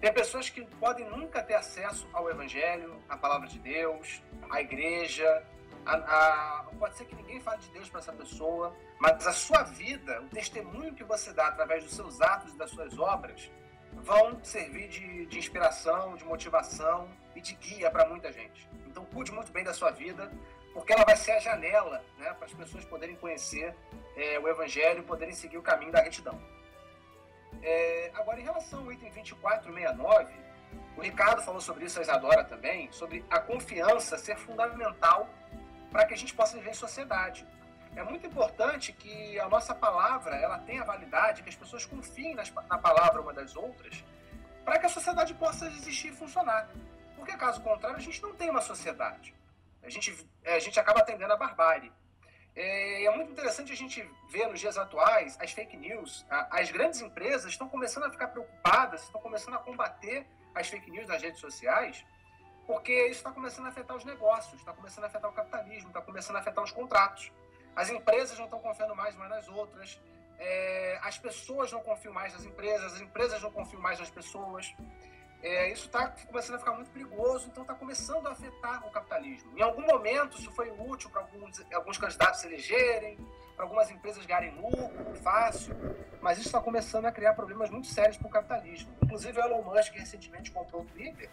[0.00, 4.20] Tem pessoas que podem nunca ter acesso ao Evangelho, à palavra de Deus,
[4.50, 5.44] à igreja.
[5.84, 9.62] A, a, pode ser que ninguém fale de Deus para essa pessoa, mas a sua
[9.62, 13.50] vida, o testemunho que você dá através dos seus atos e das suas obras,
[13.92, 18.68] vão servir de, de inspiração, de motivação e de guia para muita gente.
[18.86, 20.30] Então, cuide muito bem da sua vida,
[20.72, 23.74] porque ela vai ser a janela né, para as pessoas poderem conhecer
[24.16, 26.40] é, o Evangelho poderem seguir o caminho da retidão.
[27.62, 30.32] É, agora, em relação ao item 2469,
[30.96, 35.28] o Ricardo falou sobre isso, a Isadora também, sobre a confiança ser fundamental
[35.92, 37.46] para que a gente possa viver em sociedade.
[37.94, 42.50] É muito importante que a nossa palavra ela tenha validade, que as pessoas confiem nas,
[42.50, 44.02] na palavra uma das outras,
[44.64, 46.68] para que a sociedade possa existir e funcionar.
[47.14, 49.34] Porque, caso contrário, a gente não tem uma sociedade.
[49.82, 51.92] A gente, a gente acaba atendendo a barbárie.
[52.54, 56.24] É, é, muito interessante a gente ver nos dias atuais as fake news.
[56.50, 61.06] As grandes empresas estão começando a ficar preocupadas, estão começando a combater as fake news
[61.08, 62.04] nas redes sociais,
[62.66, 66.00] porque isso está começando a afetar os negócios, está começando a afetar o capitalismo, está
[66.00, 67.32] começando a afetar os contratos.
[67.74, 70.00] As empresas não estão confiando mais umas nas outras,
[70.38, 74.74] é, as pessoas não confiam mais nas empresas, as empresas não confiam mais nas pessoas
[75.42, 79.58] é, isso está começando a ficar muito perigoso, então está começando a afetar o capitalismo.
[79.58, 83.18] Em algum momento, isso foi útil para alguns, alguns candidatos se elegerem,
[83.56, 85.74] para algumas empresas ganharem lucro fácil,
[86.20, 88.94] mas isso está começando a criar problemas muito sérios para o capitalismo.
[89.02, 91.28] Inclusive, o Elon Musk recentemente comprou o Twitter,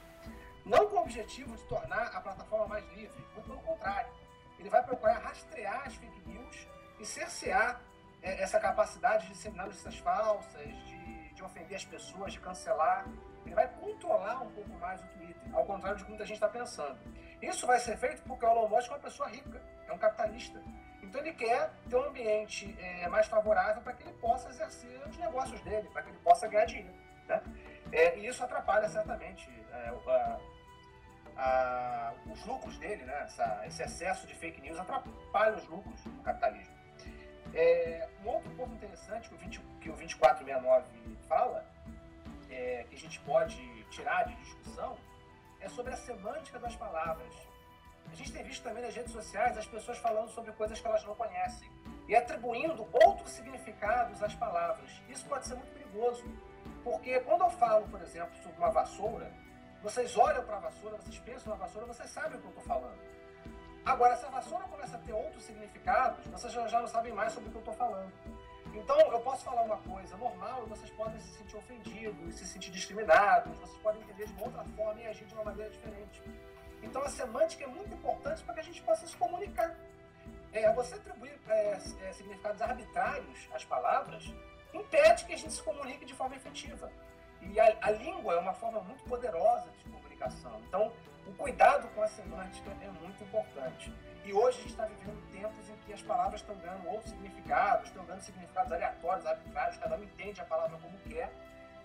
[0.66, 4.12] não com o objetivo de tornar a plataforma mais livre, muito pelo contrário.
[4.58, 6.68] Ele vai procurar rastrear as fake news
[7.00, 7.82] e cercear
[8.22, 13.06] é, essa capacidade de disseminar notícias falsas, de, de ofender as pessoas, de cancelar
[13.50, 16.48] ele vai controlar um pouco mais o Twitter, ao contrário de que muita gente está
[16.48, 17.00] pensando.
[17.42, 20.62] Isso vai ser feito porque o Elon Musk é uma pessoa rica, é um capitalista.
[21.02, 25.18] Então ele quer ter um ambiente é, mais favorável para que ele possa exercer os
[25.18, 26.94] negócios dele, para que ele possa ganhar dinheiro.
[27.28, 27.42] Né?
[27.92, 30.40] É, e isso atrapalha certamente é, a,
[31.38, 33.22] a, os lucros dele, né?
[33.24, 36.78] Essa, esse excesso de fake news atrapalha os lucros do capitalismo.
[37.54, 40.86] É, um outro ponto interessante que o, 20, que o 2469
[41.28, 41.66] fala
[42.50, 44.98] é, que a gente pode tirar de discussão
[45.60, 47.34] é sobre a semântica das palavras.
[48.12, 51.04] A gente tem visto também nas redes sociais as pessoas falando sobre coisas que elas
[51.06, 51.70] não conhecem
[52.08, 54.90] e atribuindo outros significados às palavras.
[55.08, 56.24] Isso pode ser muito perigoso,
[56.84, 59.32] porque quando eu falo, por exemplo, sobre uma vassoura,
[59.82, 62.64] vocês olham para a vassoura, vocês pensam na vassoura, vocês sabem o que eu estou
[62.64, 63.00] falando.
[63.86, 67.50] Agora, se a vassoura começa a ter outros significados, vocês já, não sabem mais sobre
[67.50, 68.12] o que eu estou falando.
[68.74, 72.72] Então, eu posso falar uma coisa normal e vocês podem se sentir ofendidos, se sentir
[72.72, 76.22] discriminados, vocês podem entender de uma outra forma e agir de uma maneira diferente.
[76.84, 79.76] Então, a semântica é muito importante para que a gente possa se comunicar.
[80.52, 84.32] É, você atribuir é, é, significados arbitrários às palavras
[84.74, 86.92] impede que a gente se comunique de forma efetiva.
[87.42, 90.60] E a, a língua é uma forma muito poderosa de comunicação.
[90.68, 90.92] Então,
[91.26, 93.94] o cuidado com a semântica é muito importante.
[94.26, 97.88] E hoje a gente está vivendo tempos em que as palavras estão ganhando outros significados,
[97.88, 101.32] estão dando significados aleatórios, arbitrários, cada um entende a palavra como quer.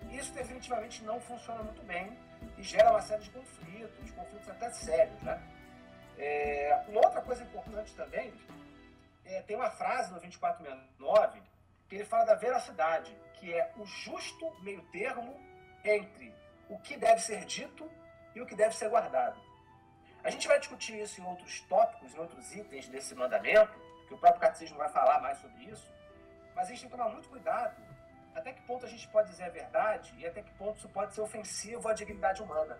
[0.09, 2.17] E isso definitivamente não funciona muito bem
[2.57, 5.21] e gera uma série de conflitos, conflitos até sérios.
[5.21, 5.41] Né?
[6.17, 8.33] É, uma outra coisa importante também,
[9.25, 11.41] é, tem uma frase no 2469
[11.87, 15.39] que ele fala da veracidade, que é o justo meio termo
[15.83, 16.33] entre
[16.69, 17.89] o que deve ser dito
[18.33, 19.39] e o que deve ser guardado.
[20.23, 24.17] A gente vai discutir isso em outros tópicos, em outros itens desse mandamento, que o
[24.17, 25.91] próprio catecismo vai falar mais sobre isso,
[26.55, 27.75] mas a gente tem que tomar muito cuidado
[28.35, 31.15] até que ponto a gente pode dizer a verdade e até que ponto isso pode
[31.15, 32.77] ser ofensivo à dignidade humana.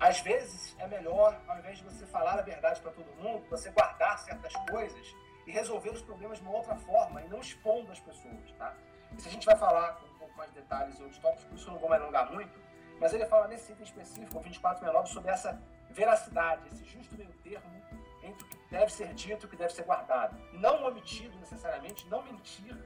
[0.00, 3.70] Às vezes é melhor, ao invés de você falar a verdade para todo mundo, você
[3.70, 5.14] guardar certas coisas
[5.48, 8.74] e resolver os problemas de uma outra forma e não expondo as pessoas, tá?
[9.16, 11.54] Se a gente vai falar com um pouco mais de detalhes em outros tópicos, por
[11.54, 12.60] isso eu não vou me alongar muito,
[13.00, 15.58] mas ele fala nesse item específico, o 2469, sobre essa
[15.88, 17.82] veracidade, esse justo meio termo
[18.22, 20.38] entre o que deve ser dito e o que deve ser guardado.
[20.52, 22.76] Não omitido necessariamente, não mentir,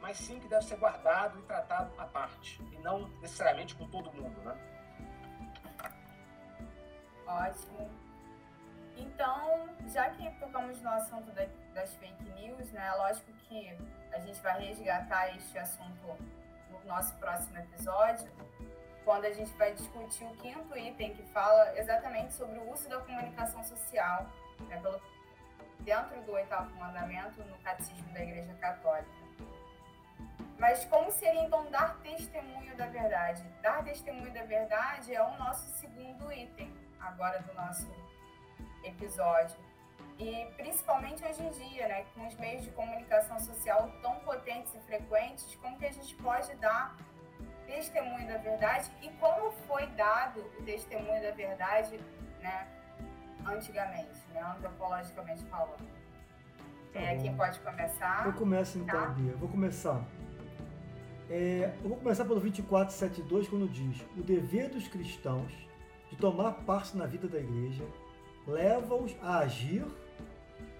[0.00, 4.10] mas sim que deve ser guardado e tratado à parte, e não necessariamente com todo
[4.10, 4.56] mundo, né?
[7.26, 7.90] Ótimo.
[8.96, 11.30] Então, já que tocamos no assunto
[11.86, 13.78] das fake news, né, lógico que
[14.12, 16.18] a gente vai resgatar este assunto
[16.70, 18.28] no nosso próximo episódio,
[19.04, 22.98] quando a gente vai discutir o quinto item que fala exatamente sobre o uso da
[22.98, 24.26] comunicação social,
[24.68, 25.00] né, pelo,
[25.80, 29.26] dentro do oitavo mandamento no Catecismo da Igreja Católica.
[30.58, 33.44] Mas como seria então dar testemunho da verdade?
[33.62, 37.88] Dar testemunho da verdade é o nosso segundo item agora do nosso
[38.82, 39.65] episódio.
[40.18, 44.80] E principalmente hoje em dia, né, com os meios de comunicação social tão potentes e
[44.80, 46.96] frequentes, como que a gente pode dar
[47.66, 52.00] testemunho da verdade e como foi dado o testemunho da verdade,
[52.40, 52.66] né,
[53.46, 55.86] antigamente, né, antropologicamente falando.
[56.92, 58.26] Tá é, quem pode começar?
[58.26, 59.08] Eu começo então, tá?
[59.08, 59.34] Bia.
[59.36, 60.02] Vou começar.
[61.28, 65.52] É, eu vou começar pelo 2472, quando diz: O dever dos cristãos
[66.08, 67.84] de tomar parte na vida da igreja
[68.46, 69.84] leva-os a agir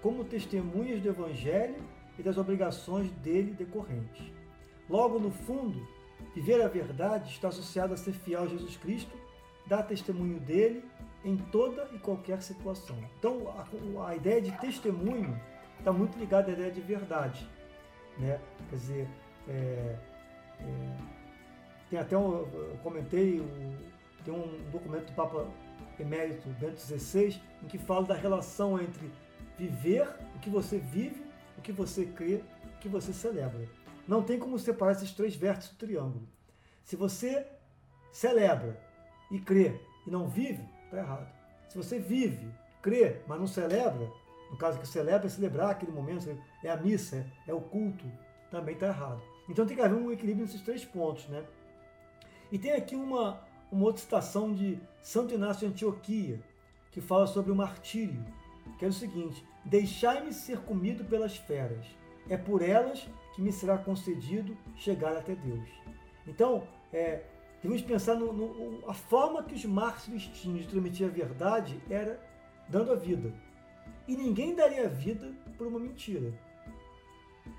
[0.02, 1.82] como testemunhas do Evangelho
[2.18, 4.32] e das obrigações dele decorrentes.
[4.88, 5.86] Logo, no fundo,
[6.34, 9.16] Viver a verdade está associado a ser fiel a Jesus Cristo,
[9.66, 10.84] dar testemunho dele
[11.24, 12.96] em toda e qualquer situação.
[13.18, 15.40] Então, a, a ideia de testemunho
[15.78, 17.48] está muito ligada à ideia de verdade.
[18.18, 18.38] Né?
[18.68, 19.08] Quer dizer,
[19.48, 19.96] é,
[20.60, 20.96] é,
[21.88, 23.42] tem até um, eu comentei,
[24.24, 25.46] tem um documento do Papa
[25.98, 29.10] Emérito Bento XVI em que fala da relação entre
[29.58, 31.24] viver, o que você vive,
[31.58, 33.68] o que você crê, o que você celebra.
[34.06, 36.26] Não tem como separar esses três vértices do triângulo.
[36.84, 37.46] Se você
[38.12, 38.80] celebra
[39.30, 41.28] e crê e não vive, está errado.
[41.68, 42.48] Se você vive,
[42.80, 44.08] crê, mas não celebra,
[44.50, 46.30] no caso que celebra é celebrar aquele momento,
[46.62, 48.04] é a missa, é o culto,
[48.50, 49.20] também está errado.
[49.48, 51.44] Então tem que haver um equilíbrio nesses três pontos, né?
[52.50, 53.40] E tem aqui uma,
[53.70, 56.40] uma outra citação de Santo Inácio de Antioquia,
[56.92, 58.24] que fala sobre o martírio,
[58.78, 61.86] que é o seguinte: Deixai-me ser comido pelas feras,
[62.28, 65.68] é por elas que me será concedido chegar até Deus.
[66.26, 67.24] Então, é,
[67.62, 72.20] devemos pensar no, no, a forma que os mártires tinham de transmitir a verdade era
[72.68, 73.32] dando a vida.
[74.06, 76.32] E ninguém daria a vida por uma mentira.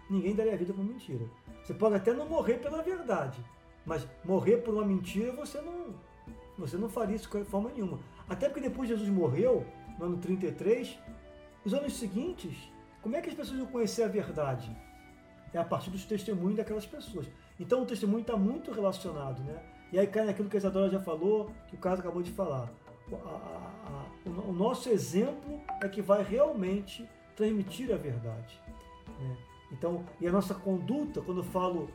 [0.10, 1.26] Ninguém daria a vida por uma mentira.
[1.62, 3.44] Você pode até não morrer pela verdade,
[3.86, 5.94] mas morrer por uma mentira você não,
[6.58, 8.00] você não faria isso de forma nenhuma.
[8.30, 9.66] Até porque depois Jesus morreu,
[9.98, 10.98] no ano 33,
[11.66, 12.58] os anos seguintes,
[13.02, 14.76] como é que as pessoas iam conhecer a verdade?
[15.54, 17.28] é a partir dos testemunhos daquelas pessoas.
[17.60, 19.60] Então o testemunho está muito relacionado, né?
[19.92, 22.70] E aí cai naquilo que a Isadora já falou, que o caso acabou de falar.
[23.12, 28.60] A, a, a, o, nosso exemplo é que vai realmente transmitir a verdade.
[29.20, 29.38] Né?
[29.72, 31.90] Então, e a nossa conduta, quando eu falo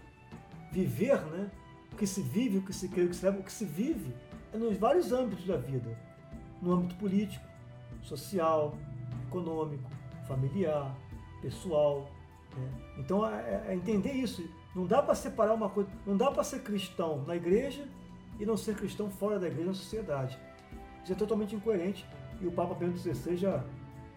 [0.71, 1.51] viver, né?
[1.93, 3.67] O que se vive, o que se crê, o que se leva, o que se
[3.67, 4.15] vive
[4.55, 5.97] é nos vários âmbitos da vida.
[6.63, 7.45] No âmbito político,
[8.03, 8.75] social,
[9.29, 9.91] econômico,
[10.27, 10.95] familiar,
[11.41, 12.07] pessoal,
[12.57, 12.69] né?
[12.99, 14.49] Então é, é, entender isso.
[14.75, 15.91] Não dá para separar uma coisa.
[16.07, 17.87] Não dá para ser cristão na igreja
[18.39, 20.39] e não ser cristão fora da igreja na sociedade.
[21.03, 22.07] Isso é totalmente incoerente
[22.41, 23.65] e o Papa Bento XVI já,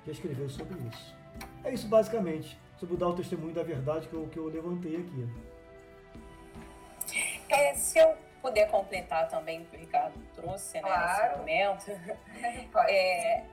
[0.05, 1.15] já escreveu sobre isso.
[1.63, 5.29] É isso basicamente, sobre dar o testemunho da verdade que eu, que eu levantei aqui.
[7.49, 11.23] É, se eu puder completar também o que o Ricardo trouxe né, claro.
[11.23, 11.91] nesse momento,
[12.87, 13.43] é,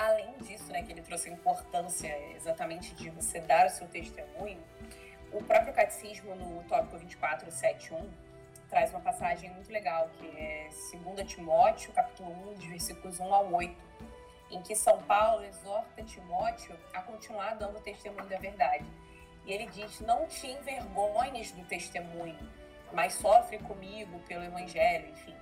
[0.00, 4.62] além disso, né, que ele trouxe a importância exatamente de você dar o seu testemunho,
[5.32, 8.10] o próprio catecismo no tópico 2471
[8.68, 13.52] traz uma passagem muito legal, que é 2 Timóteo, capítulo 1, de versículos 1 ao
[13.52, 13.76] 8,
[14.50, 18.86] em que São Paulo exorta Timóteo a continuar dando testemunho da verdade.
[19.44, 22.38] E ele diz: Não te envergonhes do testemunho,
[22.92, 25.36] mas sofre comigo pelo evangelho, enfim.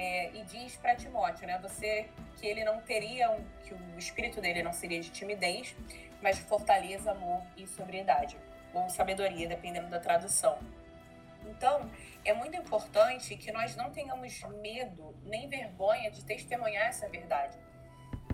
[0.00, 4.62] É, e diz para Timóteo, né, você que ele não teria, que o espírito dele
[4.62, 5.74] não seria de timidez,
[6.22, 8.38] mas de fortaleza, amor e sobriedade,
[8.72, 10.56] ou sabedoria, dependendo da tradução.
[11.44, 11.90] Então,
[12.24, 17.58] é muito importante que nós não tenhamos medo nem vergonha de testemunhar essa verdade.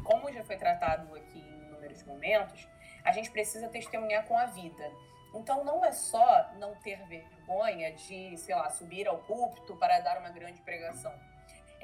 [0.05, 2.69] Como já foi tratado aqui em inúmeros momentos,
[3.03, 4.93] a gente precisa testemunhar com a vida.
[5.35, 10.19] Então, não é só não ter vergonha de, sei lá, subir ao púlpito para dar
[10.19, 11.15] uma grande pregação.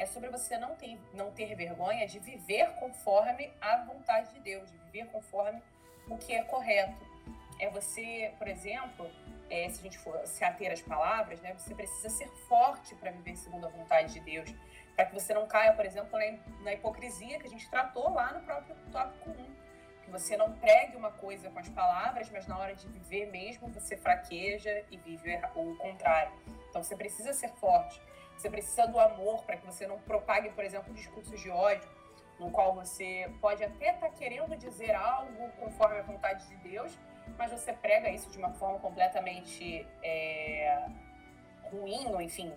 [0.01, 4.71] É sobre você não ter, não ter vergonha de viver conforme a vontade de Deus,
[4.71, 5.63] de viver conforme
[6.09, 7.07] o que é correto.
[7.59, 9.11] É você, por exemplo,
[9.51, 13.11] é, se a gente for se ater às palavras, né, você precisa ser forte para
[13.11, 14.51] viver segundo a vontade de Deus,
[14.97, 18.33] para que você não caia, por exemplo, na, na hipocrisia que a gente tratou lá
[18.33, 19.61] no próprio tópico 1
[20.03, 23.69] que você não pregue uma coisa com as palavras, mas na hora de viver mesmo
[23.69, 26.33] você fraqueja e vive o contrário.
[26.69, 28.01] Então você precisa ser forte,
[28.41, 31.89] você precisa do amor para que você não propague, por exemplo, discursos de ódio,
[32.39, 36.99] no qual você pode até estar tá querendo dizer algo conforme a vontade de Deus,
[37.37, 40.87] mas você prega isso de uma forma completamente é,
[41.65, 42.51] ruim, ou enfim,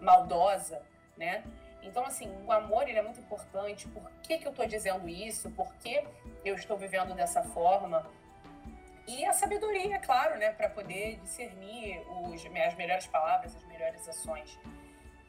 [0.00, 0.82] maldosa,
[1.16, 1.44] né?
[1.82, 3.86] Então, assim, o amor ele é muito importante.
[3.88, 5.48] Por que, que eu estou dizendo isso?
[5.52, 6.04] Por que
[6.44, 8.04] eu estou vivendo dessa forma?
[9.06, 10.50] E a sabedoria, é claro, né?
[10.50, 14.58] Para poder discernir os, as melhores palavras, as melhores ações.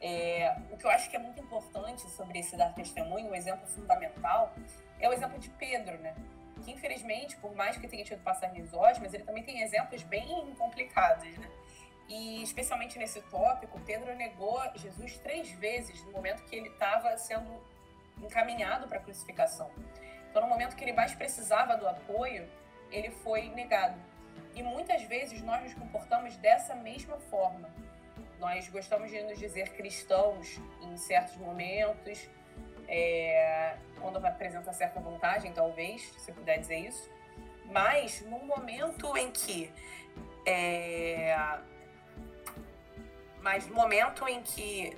[0.00, 3.66] É, o que eu acho que é muito importante sobre esse dar testemunho, um exemplo
[3.66, 4.54] fundamental,
[4.98, 6.14] é o exemplo de Pedro, né?
[6.64, 11.36] Que infelizmente, por mais que tenha tido passagens ótimas, ele também tem exemplos bem complicados,
[11.36, 11.50] né?
[12.08, 17.62] E especialmente nesse tópico, Pedro negou Jesus três vezes no momento que ele estava sendo
[18.20, 19.70] encaminhado para a crucificação.
[20.28, 22.48] Então, no momento que ele mais precisava do apoio,
[22.90, 23.98] ele foi negado.
[24.54, 27.70] E muitas vezes nós nos comportamos dessa mesma forma.
[28.40, 32.26] Nós gostamos de nos dizer cristãos em certos momentos,
[32.88, 37.08] é, quando apresenta certa vantagem, talvez, se puder dizer isso.
[37.66, 39.70] Mas no momento em que
[40.46, 41.36] é,
[43.42, 44.96] mas no momento em que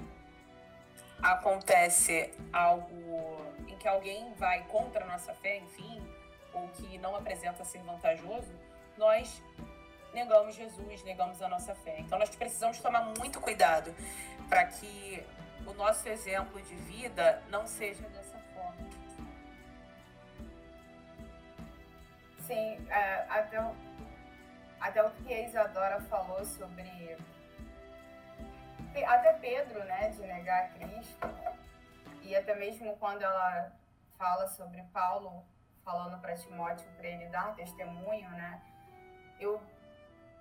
[1.21, 6.01] acontece algo em que alguém vai contra a nossa fé, enfim,
[6.55, 8.53] ou que não apresenta ser vantajoso,
[8.97, 9.43] nós
[10.13, 11.97] negamos Jesus, negamos a nossa fé.
[12.01, 13.95] Então nós precisamos tomar muito cuidado
[14.49, 15.25] para que
[15.67, 18.91] o nosso exemplo de vida não seja dessa forma.
[22.41, 23.75] Sim, é, até, o,
[24.81, 27.17] até o que a Isadora falou sobre
[29.07, 31.27] até Pedro, né, de negar Cristo,
[32.23, 33.73] e até mesmo quando ela
[34.19, 35.43] fala sobre Paulo
[35.83, 38.61] falando para Timóteo para ele dar testemunho, né,
[39.41, 39.61] eu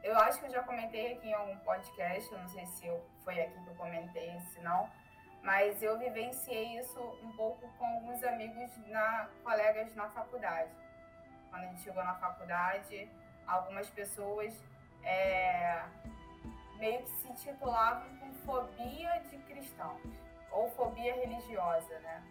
[0.04, 3.40] eu acho que eu já comentei aqui em algum podcast, não sei se eu, foi
[3.40, 4.90] aqui que eu comentei, se não,
[5.44, 10.72] mas eu vivenciei isso um pouco com alguns amigos, na, colegas na faculdade.
[11.50, 13.10] Quando a gente chegou na faculdade,
[13.48, 14.54] algumas pessoas
[15.04, 15.84] é,
[16.78, 20.02] meio que se titulavam com fobia de cristãos,
[20.52, 22.24] ou fobia religiosa, né?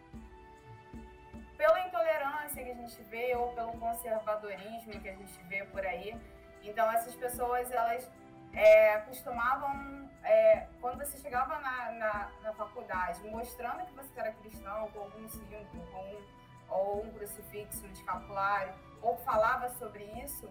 [1.56, 6.18] Pela intolerância que a gente vê, ou pelo conservadorismo que a gente vê por aí.
[6.62, 8.08] Então, essas pessoas, elas
[8.52, 14.88] é, costumavam, é, quando você chegava na, na, na, faculdade, mostrando que você era cristão,
[14.90, 16.22] com algum símbolo, com um,
[16.68, 20.50] ou um crucifixo, um escapulário, ou falava sobre isso,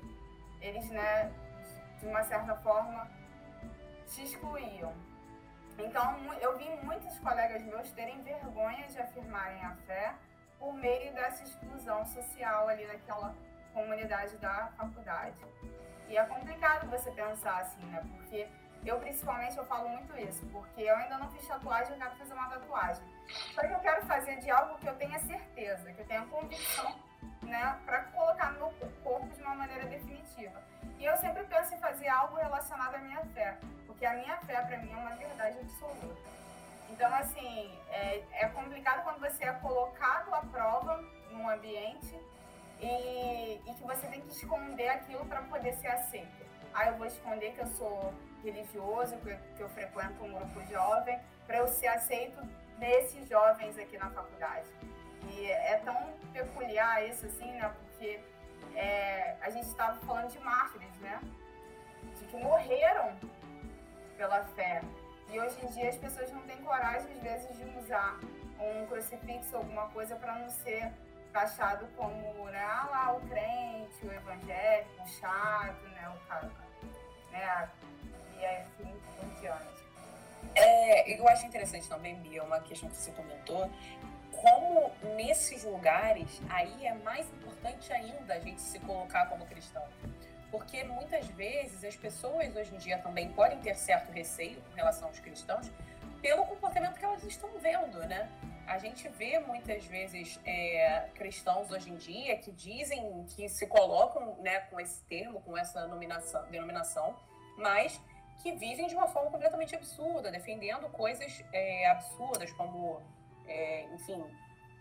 [0.61, 1.31] eles, né,
[1.99, 3.07] de uma certa forma,
[4.07, 4.93] te excluíam.
[5.77, 10.15] Então, eu vi muitos colegas meus terem vergonha de afirmarem a fé
[10.59, 13.33] por meio dessa exclusão social ali naquela
[13.73, 15.37] comunidade da faculdade.
[16.09, 18.03] E é complicado você pensar assim, né?
[18.15, 18.47] Porque
[18.83, 22.33] eu, principalmente, eu falo muito isso, porque eu ainda não fiz tatuagem, eu quero fazer
[22.33, 23.03] uma tatuagem.
[23.53, 26.95] Só que eu quero fazer de algo que eu tenha certeza, que eu tenha convicção,
[27.43, 27.79] né?
[27.85, 30.61] Para colocar no meu corpo de uma maneira definitiva.
[30.97, 34.61] E eu sempre penso em fazer algo relacionado à minha fé, porque a minha fé,
[34.61, 36.29] para mim, é uma verdade absoluta.
[36.89, 40.97] Então, assim, é, é complicado quando você é colocado à prova
[41.29, 42.19] num ambiente
[42.81, 46.45] e, e que você tem que esconder aquilo para poder ser aceito.
[46.73, 48.13] Ah, eu vou esconder que eu sou
[48.43, 52.41] religioso, que eu frequento um grupo jovem, para eu ser aceito
[52.77, 54.67] desses jovens aqui na faculdade.
[55.27, 57.73] E é tão peculiar isso, assim, né?
[57.77, 58.19] Porque
[58.75, 61.19] é, a gente estava falando de mártires, né?
[62.17, 63.17] De que morreram
[64.17, 64.81] pela fé.
[65.31, 68.19] E hoje em dia as pessoas não têm coragem, às vezes, de usar
[68.59, 70.91] um crucifixo, alguma coisa, para não ser
[71.31, 76.51] taxado como, né, ah lá, o crente, o evangélico, o chato, né, o cara,
[77.31, 77.69] né,
[78.37, 79.79] e assim por diante.
[80.55, 83.69] É, eu acho interessante também, Bia, uma questão que você comentou,
[84.31, 89.83] como nesses lugares, aí é mais importante ainda a gente se colocar como cristão.
[90.49, 95.07] Porque muitas vezes as pessoas hoje em dia também podem ter certo receio com relação
[95.07, 95.71] aos cristãos
[96.21, 98.29] pelo comportamento que elas estão vendo, né?
[98.69, 104.35] A gente vê muitas vezes é, cristãos hoje em dia que dizem que se colocam
[104.43, 107.17] né, com esse termo, com essa nominação, denominação,
[107.57, 107.99] mas
[108.43, 113.01] que vivem de uma forma completamente absurda, defendendo coisas é, absurdas como,
[113.47, 114.23] é, enfim,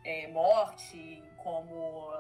[0.05, 2.13] é, morte, como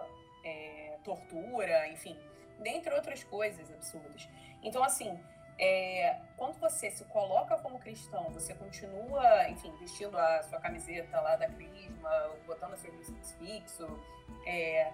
[0.42, 2.18] é, tortura, enfim,
[2.60, 4.26] dentre outras coisas absurdas.
[4.62, 5.22] Então, assim,
[5.58, 11.36] é, quando você se coloca como cristão, você continua, enfim, vestindo a sua camiseta lá
[11.36, 13.86] da Crisma, botando seu crucifixo,
[14.46, 14.92] é,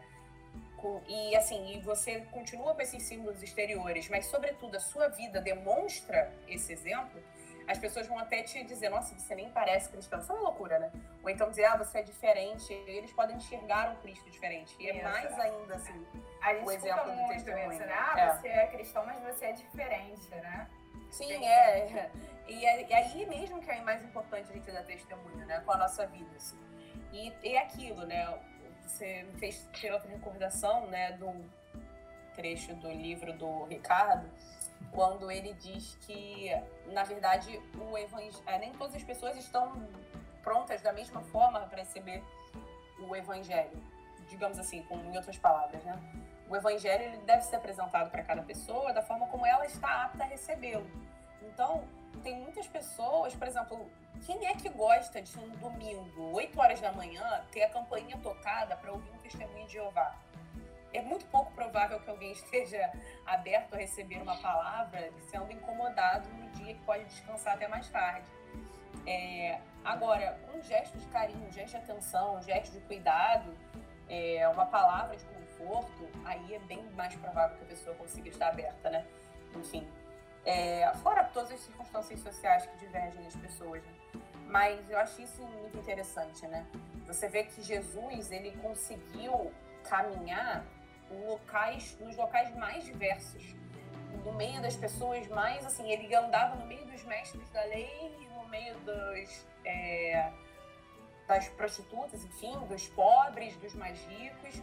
[1.08, 6.32] e assim, e você continua com esses símbolos exteriores, mas sobretudo a sua vida demonstra
[6.46, 7.22] esse exemplo,
[7.66, 10.18] as pessoas vão até te dizer, nossa, você nem parece cristão.
[10.18, 10.92] Isso é uma loucura, né?
[11.22, 12.72] Ou então dizer, ah, você é diferente.
[12.86, 14.76] Eles podem enxergar um Cristo diferente.
[14.78, 16.06] E é mais ainda, assim,
[16.42, 17.72] a gente o exemplo do testemunho.
[17.72, 17.94] Isso, né?
[17.94, 18.32] Ah, é.
[18.34, 20.68] você é cristão, mas você é diferente, né?
[21.10, 22.10] Sim, é.
[22.46, 25.60] E, é, e aí mesmo que é mais importante a gente dar testemunho, né?
[25.60, 26.58] Com a nossa vida, assim.
[27.10, 28.38] E, e é aquilo, né?
[28.82, 31.12] Você me fez ter outra recordação, né?
[31.12, 31.32] Do
[32.34, 34.28] trecho do livro do Ricardo,
[34.94, 36.50] quando ele diz que,
[36.86, 38.40] na verdade, o evangel...
[38.46, 39.88] É, nem todas as pessoas estão
[40.42, 42.22] prontas da mesma forma para receber
[43.00, 43.82] o evangelho,
[44.28, 45.98] digamos assim, com, em outras palavras, né?
[46.48, 50.22] O evangelho ele deve ser apresentado para cada pessoa da forma como ela está apta
[50.22, 50.86] a recebê-lo.
[51.42, 51.84] Então,
[52.22, 53.90] tem muitas pessoas, por exemplo,
[54.24, 58.76] quem é que gosta de um domingo, 8 horas da manhã, ter a campainha tocada
[58.76, 60.14] para ouvir um testemunho de Jeová?
[60.94, 62.90] É muito pouco provável que alguém esteja
[63.26, 68.26] aberto a receber uma palavra sendo incomodado no dia que pode descansar até mais tarde.
[69.06, 73.52] É, agora, um gesto de carinho, um gesto de atenção, um gesto de cuidado,
[74.08, 78.48] é, uma palavra de conforto, aí é bem mais provável que a pessoa consiga estar
[78.48, 79.04] aberta, né?
[79.54, 79.86] Enfim,
[80.44, 83.92] é, fora todas as circunstâncias sociais que divergem as pessoas, né?
[84.46, 86.66] Mas eu acho isso muito interessante, né?
[87.06, 89.52] Você vê que Jesus, ele conseguiu
[89.84, 90.64] caminhar
[91.10, 93.54] locais, nos locais mais diversos,
[94.24, 98.48] no meio das pessoas mais, assim, ele andava no meio dos mestres da lei, no
[98.48, 100.32] meio dos, é,
[101.26, 104.62] das prostitutas, enfim, dos pobres, dos mais ricos,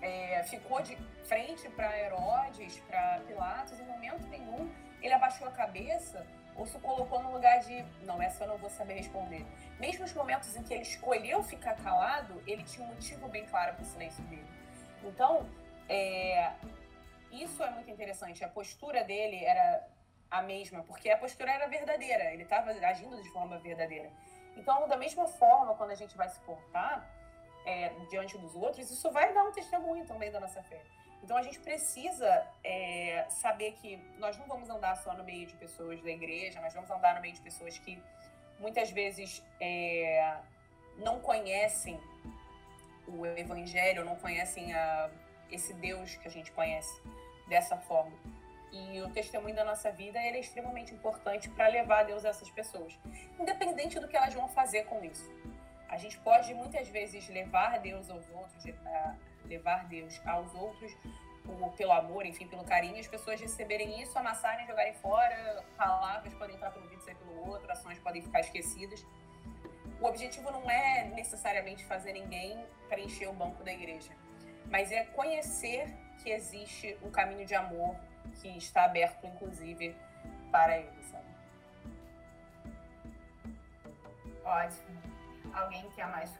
[0.00, 4.70] é, ficou de frente para Herodes, para Pilatos, em momento nenhum
[5.02, 6.26] ele abaixou a cabeça
[6.56, 9.46] ou se colocou no lugar de, não, essa eu não vou saber responder.
[9.78, 13.74] Mesmo os momentos em que ele escolheu ficar calado, ele tinha um motivo bem claro
[13.74, 14.46] para o silêncio dele.
[15.04, 15.46] Então,
[15.88, 16.52] é,
[17.30, 18.44] isso é muito interessante.
[18.44, 19.86] A postura dele era
[20.30, 24.10] a mesma, porque a postura era verdadeira, ele estava agindo de forma verdadeira.
[24.56, 27.08] Então, da mesma forma, quando a gente vai se portar
[27.64, 30.80] é, diante dos outros, isso vai dar um testemunho também da nossa fé.
[31.22, 35.56] Então, a gente precisa é, saber que nós não vamos andar só no meio de
[35.56, 38.02] pessoas da igreja, nós vamos andar no meio de pessoas que
[38.58, 40.36] muitas vezes é,
[40.98, 41.98] não conhecem
[43.06, 45.10] o evangelho, não conhecem a
[45.50, 47.00] esse Deus que a gente conhece
[47.46, 48.16] dessa forma.
[48.70, 52.98] E o testemunho da nossa vida é extremamente importante para levar Deus a essas pessoas,
[53.38, 55.30] independente do que elas vão fazer com isso.
[55.88, 58.62] A gente pode muitas vezes levar Deus aos outros,
[59.46, 60.94] levar Deus aos outros
[61.78, 66.70] pelo amor, enfim, pelo carinho, as pessoas receberem isso, amassarem, jogarem fora, palavras podem entrar
[66.70, 69.06] pelo vídeo, sair pelo outro, ações podem ficar esquecidas.
[69.98, 74.12] O objetivo não é necessariamente fazer ninguém preencher o banco da igreja
[74.70, 75.88] mas é conhecer
[76.22, 77.96] que existe um caminho de amor
[78.40, 79.96] que está aberto, inclusive,
[80.50, 81.24] para ele, sabe?
[84.44, 85.02] Ótimo.
[85.52, 86.38] Alguém quer mais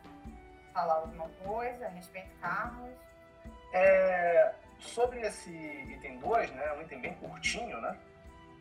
[0.72, 2.94] falar alguma coisa a respeito, Carlos?
[3.72, 7.98] É, sobre esse item 2, né, um item bem curtinho, né?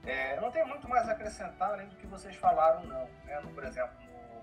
[0.05, 3.09] É, não tem muito mais a acrescentar além do que vocês falaram, não.
[3.25, 3.39] Né?
[3.41, 3.93] No, por exemplo,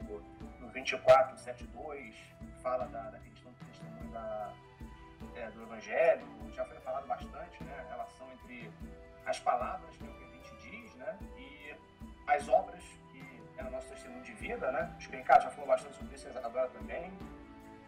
[0.02, 0.20] no,
[0.60, 2.14] no 24, 72,
[2.62, 4.52] fala da, da questão do testemunho da,
[5.36, 8.70] é, do Evangelho, já foi falado bastante, né, a relação entre
[9.26, 11.76] as palavras, que é o que diz, né, e
[12.26, 15.96] as obras, que é o nosso testemunho de vida, né, o Ricardo já falou bastante
[15.96, 17.12] sobre isso, a Isadora também.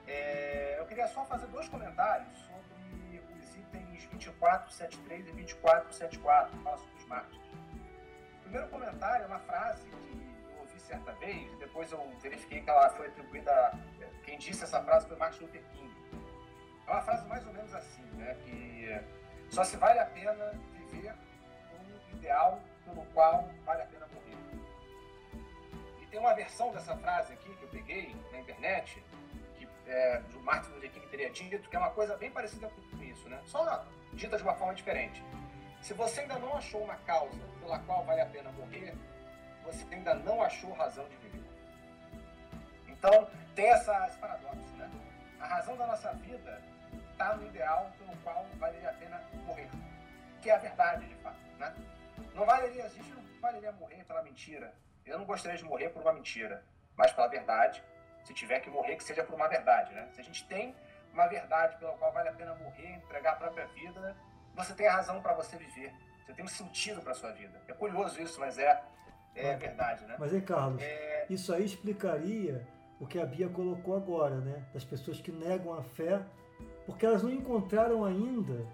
[0.06, 6.78] É, eu queria só fazer dois comentários sobre os itens 2473 e 2474, que fala
[6.78, 7.46] sobre os mártires.
[8.38, 12.70] O primeiro comentário é uma frase que eu ouvi certa vez, depois eu verifiquei que
[12.70, 13.72] ela foi atribuída,
[14.24, 15.95] quem disse essa frase foi Martin Luther King.
[16.86, 18.76] É uma frase mais ou menos assim, né, que
[19.50, 20.52] só se vale a pena
[20.90, 21.14] viver
[21.80, 24.36] um ideal pelo qual vale a pena morrer.
[26.00, 29.02] E tem uma versão dessa frase aqui que eu peguei na internet,
[29.56, 33.02] que é, do Martin Luther King teria dito, que é uma coisa bem parecida com
[33.02, 33.40] isso, né?
[33.46, 35.22] Só dita de uma forma diferente.
[35.80, 38.94] Se você ainda não achou uma causa pela qual vale a pena morrer,
[39.64, 41.44] você ainda não achou razão de viver.
[42.88, 44.90] Então, tem essa, esse paradoxo, né?
[45.40, 46.62] A razão da nossa vida
[47.16, 49.68] está no ideal pelo qual valeria a pena morrer,
[50.42, 51.74] que é a verdade, de fato, né?
[52.34, 54.74] Não valeria, a gente não valeria morrer pela mentira.
[55.06, 56.62] Eu não gostaria de morrer por uma mentira,
[56.94, 57.82] mas pela verdade.
[58.22, 60.08] Se tiver que morrer, que seja por uma verdade, né?
[60.12, 60.74] Se a gente tem
[61.12, 64.14] uma verdade pela qual vale a pena morrer, entregar a própria vida,
[64.54, 65.94] você tem a razão para você viver.
[66.24, 67.58] Você tem um sentido para sua vida.
[67.68, 68.82] É curioso isso, mas é,
[69.34, 70.16] é verdade, né?
[70.18, 71.26] Mas aí, Carlos, é...
[71.30, 72.66] isso aí explicaria
[72.98, 74.64] o que a Bia colocou agora, né?
[74.74, 76.20] Das pessoas que negam a fé
[76.86, 78.64] porque elas não encontraram ainda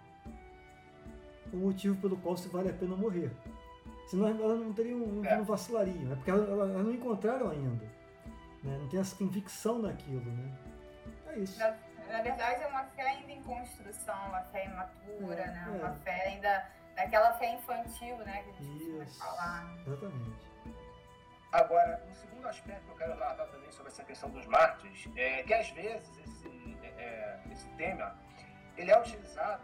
[1.52, 3.30] o motivo pelo qual se vale a pena morrer.
[4.08, 5.40] Senão elas não teriam, não, é.
[5.42, 7.84] vacilariam, é porque elas, elas, não encontraram ainda.
[8.62, 8.78] Né?
[8.78, 10.58] Não tem essa convicção naquilo, né?
[11.28, 11.58] É isso.
[11.58, 11.74] Na,
[12.08, 15.66] na, verdade é uma fé ainda em construção, uma fé imatura, é, né?
[15.78, 15.94] Uma é.
[16.04, 18.42] fé ainda daquela fé infantil, né?
[18.42, 19.74] Que a gente isso, falar.
[19.86, 20.52] Exatamente.
[21.52, 25.42] Agora, um segundo aspecto que eu quero relatar também sobre essa questão dos mártires é
[25.42, 26.48] que às vezes esse,
[27.03, 28.16] é, esse tema
[28.76, 29.62] ele é utilizado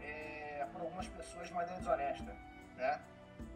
[0.00, 2.36] é, por algumas pessoas de maneira desonesta.
[2.76, 3.00] Né?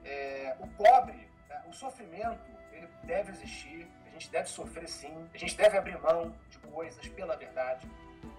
[0.05, 5.39] É, o pobre, é, o sofrimento, ele deve existir, a gente deve sofrer sim, a
[5.39, 7.89] gente deve abrir mão de coisas pela verdade,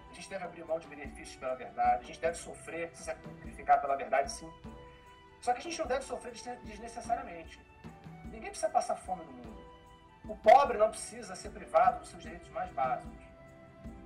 [0.09, 3.81] a gente deve abrir mão de benefícios pela verdade, a gente deve sofrer, se sacrificar
[3.81, 4.51] pela verdade sim.
[5.41, 6.33] Só que a gente não deve sofrer
[6.63, 7.59] desnecessariamente.
[8.25, 9.61] Ninguém precisa passar fome no mundo.
[10.25, 13.30] O pobre não precisa ser privado dos seus direitos mais básicos.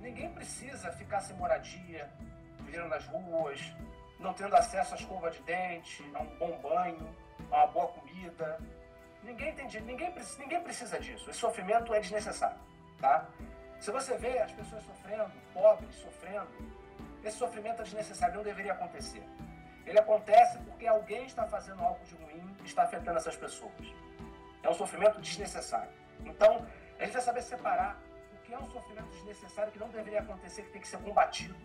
[0.06, 2.08] Ninguém precisa ficar sem moradia,
[2.60, 3.60] vivendo nas ruas,
[4.20, 7.12] não tendo acesso à escova de dente, a um bom banho,
[7.50, 8.56] a uma boa comida.
[9.24, 11.28] Ninguém, tem, ninguém, ninguém precisa disso.
[11.28, 12.56] Esse sofrimento é desnecessário.
[13.00, 13.26] Tá?
[13.80, 16.46] Se você vê as pessoas sofrendo, pobres sofrendo,
[17.24, 19.24] esse sofrimento é desnecessário, não deveria acontecer.
[19.84, 23.72] Ele acontece porque alguém está fazendo algo de ruim e está afetando essas pessoas.
[24.62, 25.90] É um sofrimento desnecessário.
[26.24, 26.64] Então,
[26.96, 28.05] a gente vai saber separar
[28.46, 31.56] que é um sofrimento desnecessário que não deveria acontecer, que tem que ser combatido,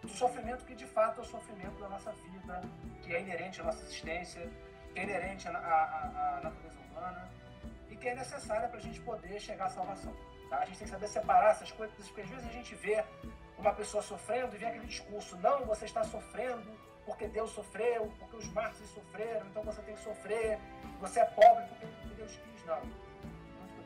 [0.00, 2.62] do sofrimento que de fato é o sofrimento da nossa vida,
[3.02, 4.48] que é inerente à nossa existência,
[4.94, 7.28] que é inerente à, à, à natureza humana
[7.90, 10.14] e que é necessária para a gente poder chegar à salvação.
[10.48, 10.58] Tá?
[10.60, 13.04] A gente tem que saber separar essas coisas, porque às vezes a gente vê
[13.58, 16.70] uma pessoa sofrendo e vê aquele discurso: não, você está sofrendo
[17.04, 20.58] porque Deus sofreu, porque os mártires sofreram, então você tem que sofrer,
[21.00, 23.09] você é pobre porque Deus quis, não.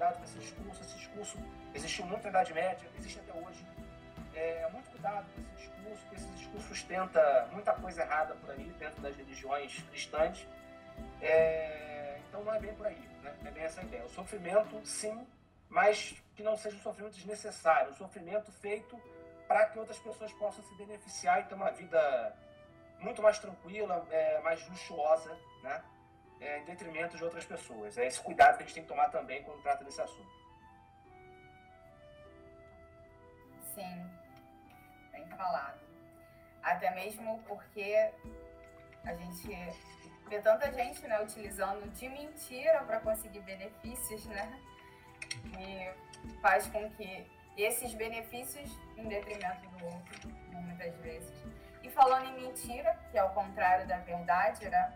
[0.05, 1.39] Cuidado com esse discurso, esse discurso
[1.73, 3.67] existiu muito na Idade Média, existe até hoje.
[4.35, 8.65] É, muito cuidado com esse discurso, porque esse discurso sustenta muita coisa errada por aí,
[8.79, 10.47] dentro das religiões cristãs.
[11.23, 13.35] É, então não é bem por aí, né?
[13.47, 14.05] é bem essa ideia.
[14.05, 15.27] O sofrimento, sim,
[15.71, 19.01] mas que não seja um sofrimento desnecessário, um sofrimento feito
[19.49, 22.37] para que outras pessoas possam se beneficiar e ter uma vida
[23.01, 25.83] muito mais tranquila, é, mais luxuosa, né?
[26.45, 27.97] É, em detrimento de outras pessoas.
[27.97, 30.31] É esse cuidado que a gente tem que tomar também quando trata desse assunto.
[33.75, 34.11] Sim,
[35.11, 35.81] bem falado.
[36.63, 38.11] Até mesmo porque
[39.05, 39.49] a gente
[40.29, 44.61] vê tanta gente né, utilizando de mentira para conseguir benefícios, né?
[45.51, 47.27] Que faz com que
[47.57, 51.33] esses benefícios em detrimento do outro, muitas vezes.
[51.83, 54.95] E falando em mentira, que é o contrário da verdade, né?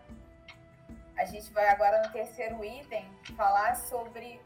[1.19, 3.05] A gente vai agora no terceiro item
[3.35, 4.41] falar sobre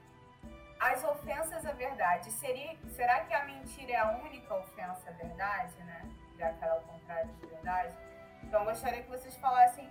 [0.80, 2.32] as ofensas à verdade.
[2.32, 6.02] Seria, será que a mentira é a única ofensa à verdade, né?
[6.36, 7.96] Já que ela é o contrário da verdade?
[8.42, 9.88] Então, gostaria que vocês falassem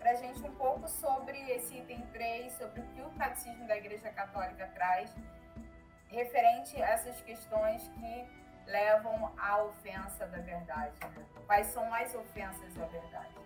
[0.00, 3.76] para a gente um pouco sobre esse item 3, sobre o que o Catecismo da
[3.76, 5.14] Igreja Católica traz,
[6.08, 8.28] referente a essas questões que
[8.66, 10.98] levam à ofensa da verdade.
[11.02, 11.24] Né?
[11.46, 13.36] Quais são as ofensas à verdade?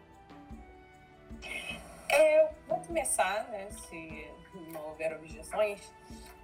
[2.20, 4.30] É, eu vou começar, né, se
[4.72, 5.80] não houver objeções,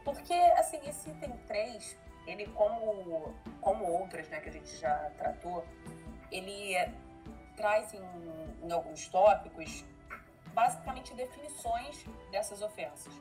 [0.03, 5.67] porque, assim, esse item 3, ele como, como outras, né, que a gente já tratou,
[6.33, 6.75] ele
[7.59, 8.01] traz em,
[8.63, 9.85] em alguns tópicos
[10.55, 13.13] basicamente definições dessas ofensas.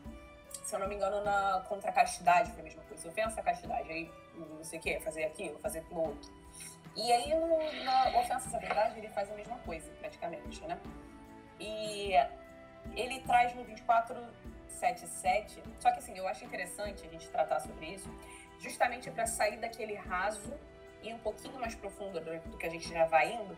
[0.63, 3.09] Se eu não me engano, na contra a castidade foi a mesma coisa.
[3.09, 6.31] Ofensa à castidade, aí não sei o que, fazer aquilo, fazer aquilo outro.
[6.95, 10.79] E aí no, na ofensa à verdade ele faz a mesma coisa, praticamente, né?
[11.59, 12.13] E
[12.93, 18.09] ele traz no 2477, só que assim, eu acho interessante a gente tratar sobre isso,
[18.59, 20.53] justamente para sair daquele raso
[21.01, 23.55] e um pouquinho mais profundo do que a gente já vai indo,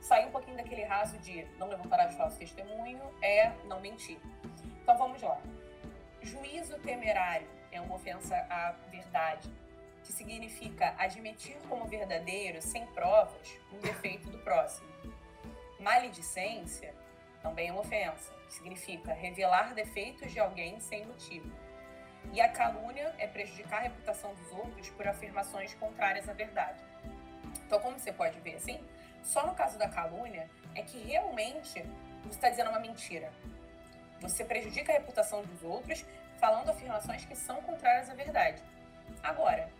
[0.00, 4.18] sair um pouquinho daquele raso de não levantar de falso testemunho é não mentir.
[4.82, 5.40] Então vamos lá.
[6.20, 9.50] Juízo temerário é uma ofensa à verdade,
[10.02, 14.86] que significa admitir como verdadeiro, sem provas, um defeito do próximo.
[15.80, 16.94] Maledicência
[17.42, 21.50] também é uma ofensa, significa revelar defeitos de alguém sem motivo.
[22.32, 26.82] E a calúnia é prejudicar a reputação dos outros por afirmações contrárias à verdade.
[27.66, 28.82] Então, como você pode ver assim,
[29.22, 31.82] só no caso da calúnia é que realmente
[32.22, 33.32] você está dizendo uma mentira.
[34.20, 36.04] Você prejudica a reputação dos outros
[36.38, 38.62] falando afirmações que são contrárias à verdade.
[39.22, 39.70] Agora,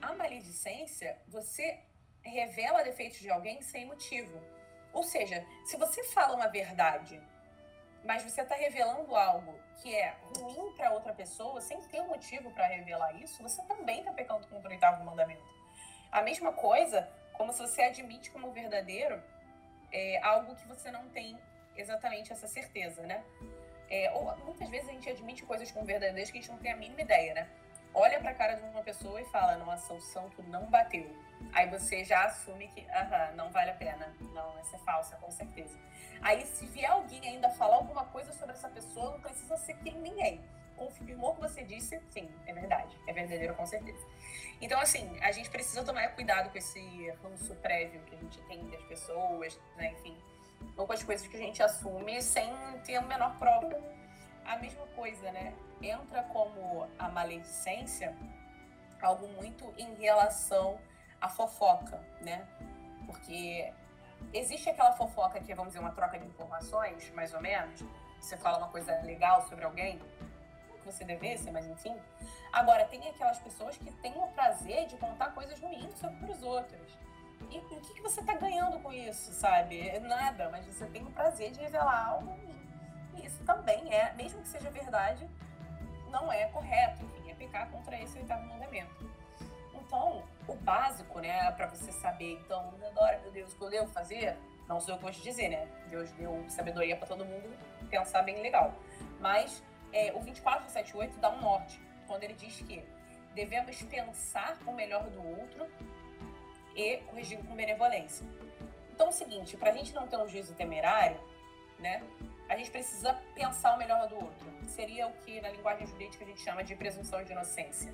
[0.00, 1.80] a maledicência, você
[2.22, 4.40] revela defeitos de alguém sem motivo.
[4.92, 7.20] Ou seja, se você fala uma verdade,
[8.04, 12.66] mas você está revelando algo que é ruim para outra pessoa, sem ter motivo para
[12.66, 15.42] revelar isso, você também está pecando contra o oitavo mandamento.
[16.12, 19.20] A mesma coisa como se você admite como verdadeiro
[19.92, 21.38] é, algo que você não tem
[21.76, 23.24] exatamente essa certeza, né?
[23.90, 26.72] É, ou muitas vezes a gente admite coisas como verdadeiras que a gente não tem
[26.72, 27.48] a mínima ideia, né?
[27.94, 31.08] Olha para a cara de uma pessoa e fala, nossa, o santo não bateu.
[31.52, 34.12] Aí você já assume que, aham, não vale a pena.
[34.32, 35.78] Não, essa é falsa, com certeza.
[36.20, 39.94] Aí se vier alguém ainda falar alguma coisa sobre essa pessoa, não precisa ser quem
[40.00, 40.44] ninguém.
[40.76, 42.98] Confirmou o que você disse, sim, é verdade.
[43.06, 44.04] É verdadeiro, com certeza.
[44.60, 48.68] Então, assim, a gente precisa tomar cuidado com esse ranço prévio que a gente tem
[48.70, 49.92] das pessoas, né?
[49.92, 50.16] Enfim,
[50.76, 52.52] ou com as coisas que a gente assume sem
[52.84, 53.68] ter a menor prova.
[54.44, 55.54] A mesma coisa, né?
[55.82, 58.14] Entra como a maledicência
[59.04, 60.78] algo muito em relação
[61.20, 62.46] à fofoca, né?
[63.06, 63.70] Porque
[64.32, 67.82] existe aquela fofoca que é, vamos dizer, uma troca de informações, mais ou menos.
[68.18, 70.00] Você fala uma coisa legal sobre alguém,
[70.84, 71.96] que você devesse, mas enfim.
[72.52, 76.98] Agora, tem aquelas pessoas que têm o prazer de contar coisas ruins sobre os outros.
[77.50, 79.98] E o que, que você está ganhando com isso, sabe?
[80.00, 82.63] Nada, mas você tem o prazer de revelar algo ruim.
[83.16, 85.28] E isso também é, mesmo que seja verdade,
[86.10, 87.04] não é correto.
[87.04, 89.10] Enfim, é pecar contra esse oitavo mandamento.
[89.74, 93.88] Então, o básico, né, para você saber, então, agora, meu Deus, o que eu devo
[93.88, 94.36] fazer?
[94.68, 95.68] Não sou eu que vou te dizer, né?
[95.88, 97.54] Deus deu sabedoria para todo mundo
[97.90, 98.74] pensar bem legal.
[99.20, 99.62] Mas
[99.92, 102.82] é, o 2478 dá um norte, quando ele diz que
[103.34, 105.66] devemos pensar o melhor do outro
[106.74, 108.26] e corrigir com benevolência.
[108.92, 111.20] Então é o seguinte, para a gente não ter um juízo temerário,
[111.78, 112.02] né,
[112.54, 114.46] a gente precisa pensar o melhor do outro.
[114.68, 117.92] Seria o que na linguagem jurídica a gente chama de presunção de inocência.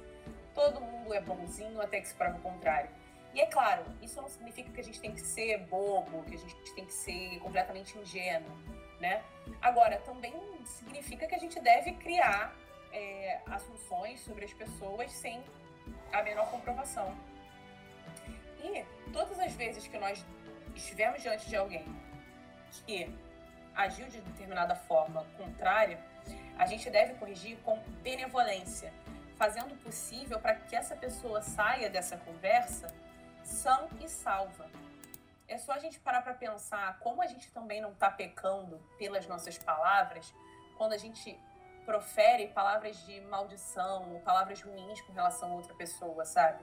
[0.54, 2.90] Todo mundo é bonzinho até que se prove o contrário.
[3.32, 6.38] E é claro, isso não significa que a gente tem que ser bobo, que a
[6.38, 8.50] gente tem que ser completamente ingênuo,
[9.00, 9.22] né?
[9.62, 10.34] Agora, também
[10.66, 12.54] significa que a gente deve criar
[12.92, 15.42] é, assunções sobre as pessoas sem
[16.12, 17.16] a menor comprovação.
[18.62, 20.22] E todas as vezes que nós
[20.74, 21.84] estivemos diante de alguém
[22.84, 23.08] que
[23.74, 25.98] agiu de determinada forma contrária,
[26.58, 28.92] a gente deve corrigir com benevolência,
[29.36, 32.94] fazendo o possível para que essa pessoa saia dessa conversa
[33.42, 34.68] sã e salva.
[35.48, 39.26] É só a gente parar para pensar como a gente também não está pecando pelas
[39.26, 40.32] nossas palavras
[40.76, 41.38] quando a gente
[41.84, 46.62] profere palavras de maldição, palavras ruins com relação a outra pessoa, sabe?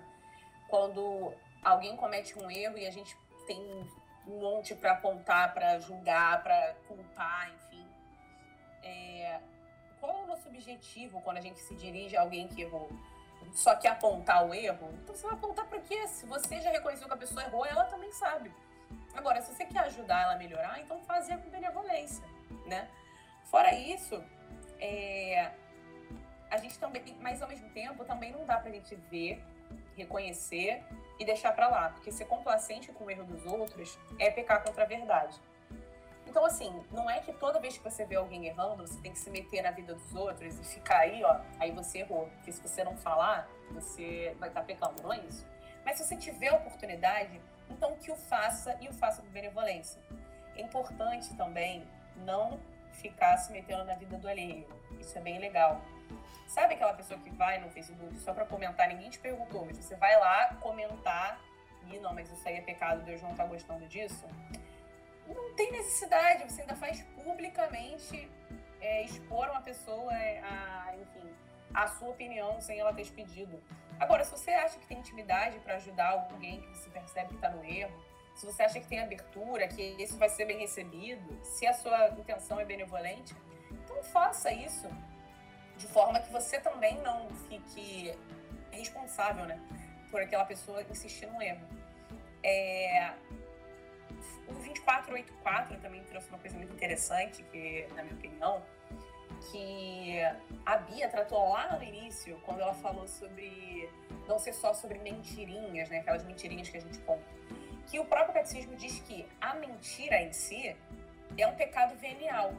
[0.69, 3.61] Quando alguém comete um erro e a gente tem
[4.27, 7.85] um monte para apontar, para julgar, para culpar, enfim.
[8.83, 9.39] É...
[9.99, 12.89] Qual é o nosso objetivo quando a gente se dirige a alguém que errou?
[13.53, 14.89] Só que apontar o erro?
[15.01, 16.07] Então você vai apontar para quê?
[16.07, 18.53] Se você já reconheceu que a pessoa errou, ela também sabe.
[19.15, 22.23] Agora, se você quer ajudar ela a melhorar, então fazer com benevolência,
[22.65, 22.89] né?
[23.45, 24.23] Fora isso,
[24.79, 25.51] é,
[26.49, 29.43] a gente também, mas ao mesmo tempo, também não dá pra gente ver,
[29.95, 30.83] reconhecer
[31.19, 34.83] e deixar para lá, porque ser complacente com o erro dos outros é pecar contra
[34.83, 35.39] a verdade.
[36.27, 39.19] Então, assim, não é que toda vez que você vê alguém errando, você tem que
[39.19, 42.27] se meter na vida dos outros e ficar aí, ó, aí você errou.
[42.35, 45.45] Porque se você não falar, você vai estar tá pecando, não é isso?
[45.85, 50.01] Mas se você tiver oportunidade, então que o faça e o faça com benevolência.
[50.55, 51.87] É importante também
[52.17, 52.59] não
[52.91, 54.67] ficar se metendo na vida do alheio.
[54.99, 55.81] Isso é bem legal.
[56.47, 59.95] Sabe aquela pessoa que vai no Facebook só para comentar, ninguém te perguntou, mas você
[59.95, 61.39] vai lá comentar
[61.93, 64.27] ih, não, mas isso aí é pecado, Deus não está gostando disso.
[65.27, 68.29] Não tem necessidade, você ainda faz publicamente
[68.79, 71.29] é, expor uma pessoa é, a, enfim,
[71.73, 73.61] a sua opinião sem ela ter te pedido.
[73.99, 77.49] Agora, se você acha que tem intimidade para ajudar alguém que você percebe que está
[77.49, 77.91] no erro,
[78.35, 82.09] se você acha que tem abertura, que isso vai ser bem recebido, se a sua
[82.09, 83.35] intenção é benevolente,
[83.71, 84.87] então faça isso
[85.77, 88.13] de forma que você também não fique
[88.71, 89.59] responsável, né,
[90.11, 91.65] por aquela pessoa insistir no erro.
[92.43, 93.13] É...
[94.47, 98.63] O 2484 também trouxe uma coisa muito interessante, que, na minha opinião,
[99.51, 100.19] que
[100.65, 103.89] a Bia tratou lá no início, quando ela falou sobre
[104.27, 107.37] não ser só sobre mentirinhas, né, aquelas mentirinhas que a gente conta
[107.87, 110.75] que o próprio catecismo diz que a mentira em si
[111.37, 112.53] é um pecado venial,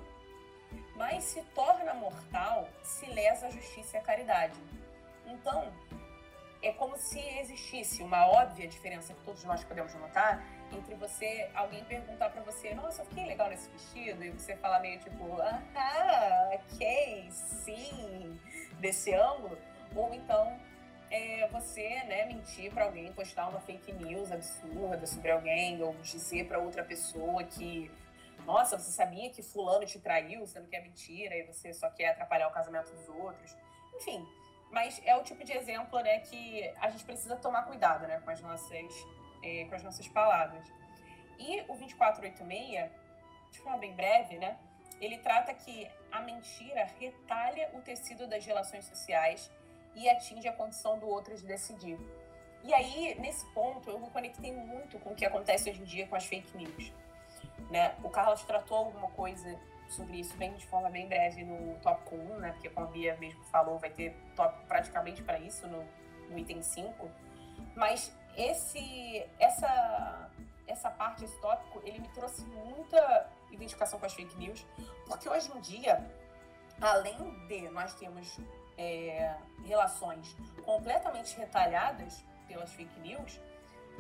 [0.99, 4.61] mas se torna mortal se lesa a justiça e a caridade.
[5.27, 5.73] Então,
[6.61, 11.83] é como se existisse uma óbvia diferença que todos nós podemos notar entre você, alguém
[11.85, 16.51] perguntar para você, nossa, eu fiquei legal nesse vestido, e você falar meio tipo, ah,
[16.53, 18.39] ok, sim,
[18.81, 19.57] desse ângulo,
[19.95, 20.59] ou então
[21.11, 26.47] é você né, mentir para alguém, postar uma fake news absurda sobre alguém, ou dizer
[26.47, 27.91] para outra pessoa que,
[28.49, 32.09] nossa, você sabia que fulano te traiu, sendo que é mentira, e você só quer
[32.13, 33.55] atrapalhar o casamento dos outros.
[33.97, 34.27] Enfim,
[34.71, 38.31] mas é o tipo de exemplo né, que a gente precisa tomar cuidado né, com,
[38.31, 39.07] as nossas,
[39.43, 40.67] é, com as nossas palavras.
[41.39, 42.91] E o 2486,
[43.51, 44.59] de forma bem breve, né,
[44.99, 49.51] ele trata que a mentira retalha o tecido das relações sociais
[49.95, 51.99] e atinge a condição do outro de decidir.
[52.65, 56.07] E aí, nesse ponto, eu me conectei muito com o que acontece hoje em dia
[56.07, 56.91] com as fake news.
[57.71, 57.95] Né?
[58.03, 59.59] O Carlos tratou alguma coisa
[59.89, 62.53] sobre isso bem de forma bem breve no tópico 1, né?
[62.53, 65.85] Porque como a Bia mesmo falou, vai ter tópico praticamente para isso no,
[66.31, 67.11] no, item 5.
[67.75, 70.31] Mas esse, essa,
[70.67, 74.65] essa parte, esse tópico, ele me trouxe muita identificação com as fake news,
[75.07, 76.07] porque hoje em dia,
[76.81, 77.17] além
[77.47, 78.39] de nós termos
[78.77, 83.41] é, relações completamente retalhadas pelas fake news,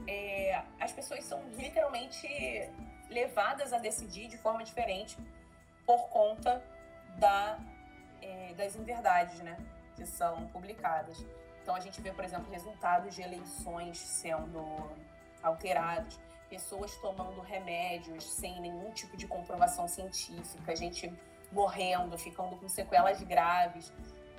[0.06, 2.28] é, as pessoas são literalmente
[3.10, 5.18] levadas a decidir de forma diferente
[5.86, 6.62] por conta
[7.16, 7.58] da,
[8.20, 9.56] é, das inverdades né,
[9.96, 11.24] que são publicadas.
[11.62, 14.62] Então a gente vê, por exemplo, resultados de eleições sendo
[15.42, 21.12] alterados, pessoas tomando remédios sem nenhum tipo de comprovação científica, gente
[21.52, 23.92] morrendo, ficando com sequelas graves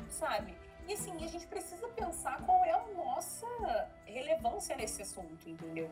[0.09, 0.55] sabe?
[0.87, 3.47] E assim, a gente precisa pensar qual é a nossa
[4.05, 5.89] relevância nesse assunto, entendeu?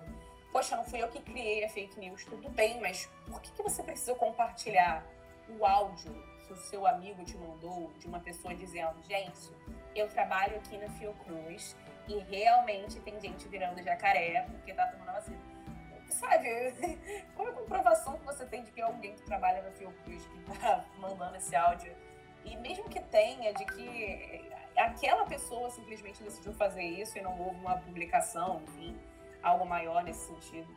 [0.52, 3.62] Poxa, não fui eu que criei a fake news, tudo bem, mas por que, que
[3.62, 5.06] você precisa compartilhar
[5.50, 6.14] o áudio
[6.46, 9.52] que o seu amigo te mandou de uma pessoa dizendo, gente,
[9.94, 11.76] eu trabalho aqui na Fiocruz
[12.08, 15.38] e realmente tem gente virando jacaré porque tá tomando vacina.
[16.10, 16.50] Sabe,
[17.36, 20.26] qual é a comprovação que você tem de que é alguém que trabalha na Fiocruz
[20.26, 21.94] que tá mandando esse áudio?
[22.46, 27.60] E mesmo que tenha de que aquela pessoa simplesmente decidiu fazer isso e não houve
[27.60, 28.98] uma publicação, enfim,
[29.48, 30.68] algo maior nesse sentido.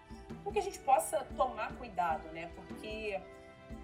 [0.43, 2.51] Porque a gente possa tomar cuidado, né?
[2.55, 3.21] Porque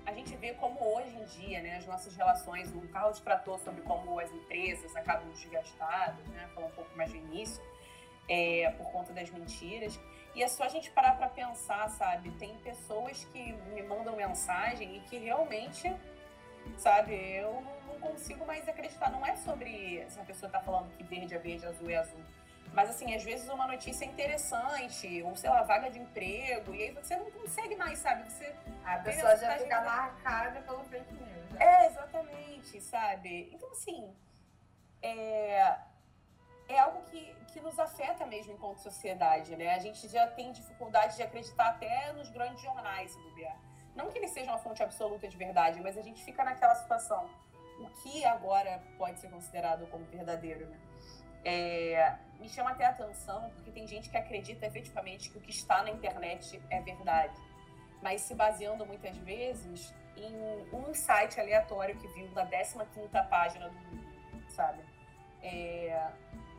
[0.04, 3.82] a gente vê como hoje em dia, né, as nossas relações, o Carlos tratou sobre
[3.82, 6.48] como as empresas acabam desgastadas, né?
[6.54, 7.62] Falou um pouco mais no início,
[8.28, 9.98] é, por conta das mentiras.
[10.34, 12.30] E é só a gente parar para pensar, sabe?
[12.32, 15.94] Tem pessoas que me mandam mensagem e que realmente,
[16.76, 19.10] sabe, eu não consigo mais acreditar.
[19.10, 22.20] Não é sobre se a pessoa está falando que verde é verde, azul é azul.
[22.76, 26.82] Mas, assim, às vezes uma notícia é interessante, ou sei lá, vaga de emprego, e
[26.82, 28.30] aí você não consegue mais, sabe?
[28.30, 28.54] Você,
[28.84, 31.52] a pessoa já fica marcada pelo fake news.
[31.52, 31.58] Né?
[31.58, 33.48] É, exatamente, sabe?
[33.50, 34.14] Então, assim,
[35.00, 35.78] é,
[36.68, 39.74] é algo que, que nos afeta mesmo enquanto sociedade, né?
[39.74, 43.56] A gente já tem dificuldade de acreditar até nos grandes jornais, se bobear.
[43.94, 47.26] Não que eles sejam uma fonte absoluta de verdade, mas a gente fica naquela situação
[47.80, 50.78] o que agora pode ser considerado como verdadeiro, né?
[51.42, 55.50] É, me chama até a atenção porque tem gente que acredita efetivamente que o que
[55.50, 57.40] está na internet é verdade,
[58.02, 63.74] mas se baseando muitas vezes em um site aleatório que viu na 15ª página do
[63.74, 64.82] mundo, sabe?
[65.42, 66.10] É,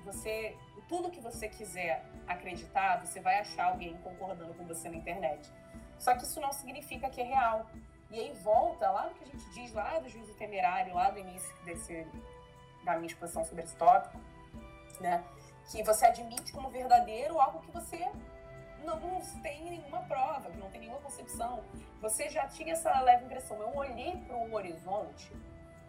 [0.06, 0.56] você,
[0.88, 5.52] tudo que você quiser acreditar, você vai achar alguém concordando com você na internet.
[5.98, 7.66] Só que isso não significa que é real.
[8.12, 11.20] E aí volta lá no que a gente diz lá do juízo temerário, lá do
[11.20, 12.08] início desse,
[12.86, 14.18] da minha exposição sobre esse tópico,
[15.02, 15.24] né?
[15.68, 18.10] Que você admite como verdadeiro algo que você
[18.84, 21.64] não tem nenhuma prova, que não tem nenhuma concepção.
[22.02, 23.60] Você já tinha essa leve impressão.
[23.60, 25.32] Eu olhei para o horizonte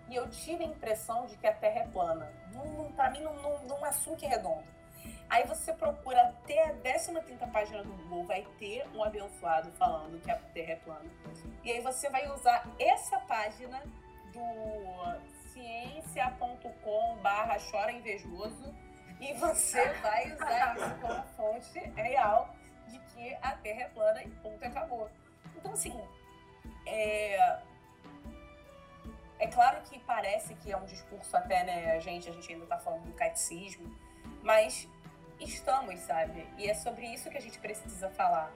[0.08, 2.32] e eu tive a impressão de que a Terra é plana.
[2.96, 4.64] Para mim, não, não, não é que é redondo.
[5.30, 7.12] Aí você procura até a 15
[7.52, 11.10] página do Google, vai ter um abençoado falando que a Terra é plana.
[11.62, 13.82] E aí você vai usar essa página
[14.32, 18.74] do ciência.com barra chora invejoso
[19.20, 22.54] e você vai usar isso como fonte real
[22.86, 25.10] de que a Terra é plana e ponto acabou.
[25.56, 26.00] Então, assim,
[26.86, 27.58] é,
[29.38, 32.64] é claro que parece que é um discurso até, né, a gente, a gente ainda
[32.64, 33.94] está falando do catecismo,
[34.42, 34.88] mas
[35.40, 36.46] estamos, sabe?
[36.56, 38.52] E é sobre isso que a gente precisa falar.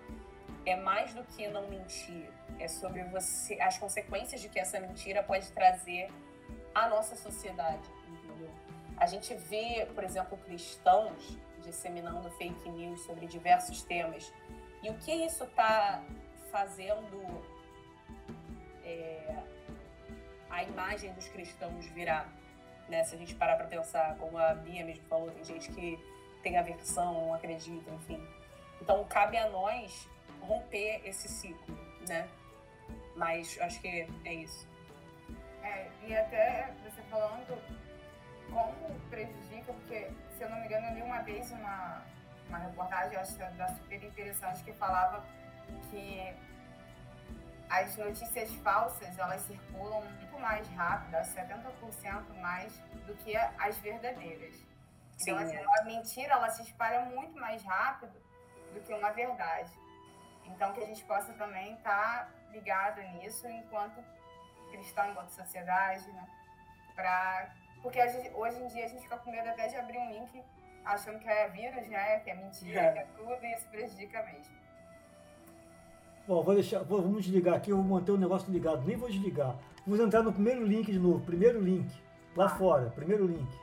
[0.64, 5.22] É mais do que não mentir, é sobre você as consequências de que essa mentira
[5.22, 6.08] pode trazer
[6.74, 7.82] à nossa sociedade?
[9.02, 14.32] A gente vê, por exemplo, cristãos disseminando fake news sobre diversos temas.
[14.80, 16.04] E o que isso está
[16.52, 17.42] fazendo
[18.84, 19.42] é,
[20.48, 22.32] a imagem dos cristãos virar?
[22.88, 23.02] Né?
[23.02, 25.98] Se a gente parar para pensar, como a Bia mesmo falou, tem gente que
[26.40, 28.24] tem aversão, não acredita, enfim.
[28.80, 30.08] Então, cabe a nós
[30.40, 31.76] romper esse ciclo,
[32.06, 32.28] né?
[33.16, 34.64] Mas acho que é isso.
[35.60, 37.81] É, e até você falando
[38.52, 42.02] como prejudica, porque, se eu não me engano, eu li uma vez uma,
[42.48, 45.24] uma reportagem, acho que da super interessante, que falava
[45.90, 46.34] que
[47.68, 52.72] as notícias falsas, elas circulam muito mais rápido, 70% mais
[53.06, 54.54] do que as verdadeiras.
[55.20, 58.12] Então, assim, a mentira, ela se espalha muito mais rápido
[58.74, 59.70] do que uma verdade.
[60.46, 64.02] Então, que a gente possa também estar tá ligado nisso enquanto
[64.70, 66.26] cristão, enquanto sociedade, né?
[66.94, 67.50] Pra...
[67.82, 70.42] Porque gente, hoje em dia a gente fica com medo até de abrir um link
[70.84, 72.20] achando que é vírus, né?
[72.20, 72.92] Que é mentira, é.
[72.92, 74.62] que é tudo, e isso prejudica mesmo.
[76.26, 79.08] Bom, vou deixar, vou, vamos desligar aqui, eu vou manter o negócio ligado, nem vou
[79.08, 79.56] desligar.
[79.84, 81.92] Vamos entrar no primeiro link de novo, primeiro link,
[82.36, 82.50] lá ah.
[82.50, 83.61] fora, primeiro link.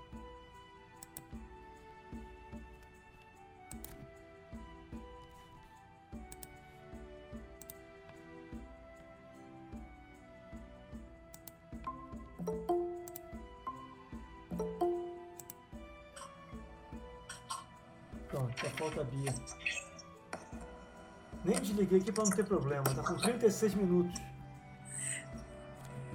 [22.00, 22.84] Aqui para não ter problema.
[22.84, 24.22] Tá com 36 minutos.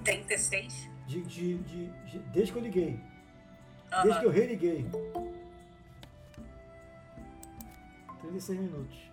[0.04, 0.90] 36?
[1.06, 3.00] De, de, de, de desde que eu liguei.
[4.02, 4.90] Desde que eu religuei.
[8.20, 9.10] 36 minutos.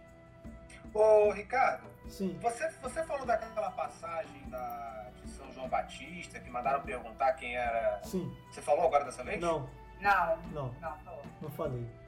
[0.94, 1.88] Ô, Ricardo.
[2.10, 2.38] Sim.
[2.42, 8.02] Você, você falou daquela passagem da, de São João Batista que mandaram perguntar quem era.
[8.04, 8.36] Sim.
[8.52, 9.40] Você falou agora dessa vez?
[9.40, 9.70] Não.
[10.02, 10.38] Não.
[10.52, 10.76] Não.
[10.82, 11.24] Não, falou.
[11.42, 12.01] Não falei.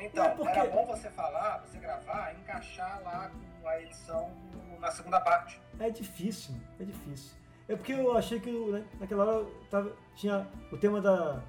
[0.00, 0.58] Então, é porque...
[0.58, 3.30] era bom você falar, você gravar, encaixar lá
[3.60, 4.30] com a edição
[4.80, 5.60] na segunda parte.
[5.78, 7.36] É difícil, é difícil.
[7.68, 11.40] É porque eu achei que né, naquela hora tava, tinha o tema da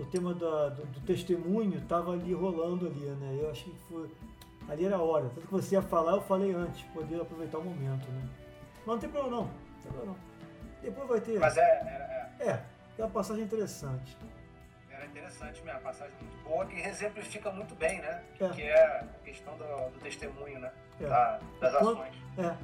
[0.00, 3.38] o tema da, do, do, testemunho estava ali rolando ali, né?
[3.40, 4.10] Eu achei que foi
[4.68, 5.28] ali era a hora.
[5.34, 8.28] Tanto que você ia falar, eu falei antes, poder aproveitar o momento, né?
[8.78, 10.28] Mas não tem problema não, não tem problema não.
[10.82, 11.38] Depois vai ter.
[11.38, 12.64] Mas é, é, é.
[12.98, 14.16] é uma passagem interessante
[15.06, 18.24] interessante mesmo, a passagem muito boa que exemplifica muito bem, né?
[18.40, 18.48] É.
[18.50, 20.72] Que é a questão do, do testemunho, né?
[21.00, 21.06] É.
[21.06, 22.14] Da, das quanto, ações.
[22.38, 22.56] É.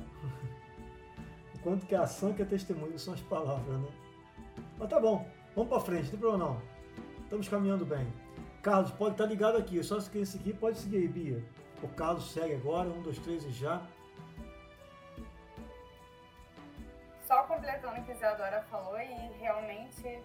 [1.56, 3.88] o quanto que a ação que é testemunho são as palavras, né?
[4.78, 6.62] Mas tá bom, vamos pra frente, não tem problema não.
[7.22, 8.06] Estamos caminhando bem.
[8.62, 11.44] Carlos, pode estar tá ligado aqui, só se quer seguir, pode seguir aí, Bia.
[11.82, 13.82] O Carlos segue agora, um, dois, três e já.
[17.26, 20.22] Só completando o que a Isadora falou, e realmente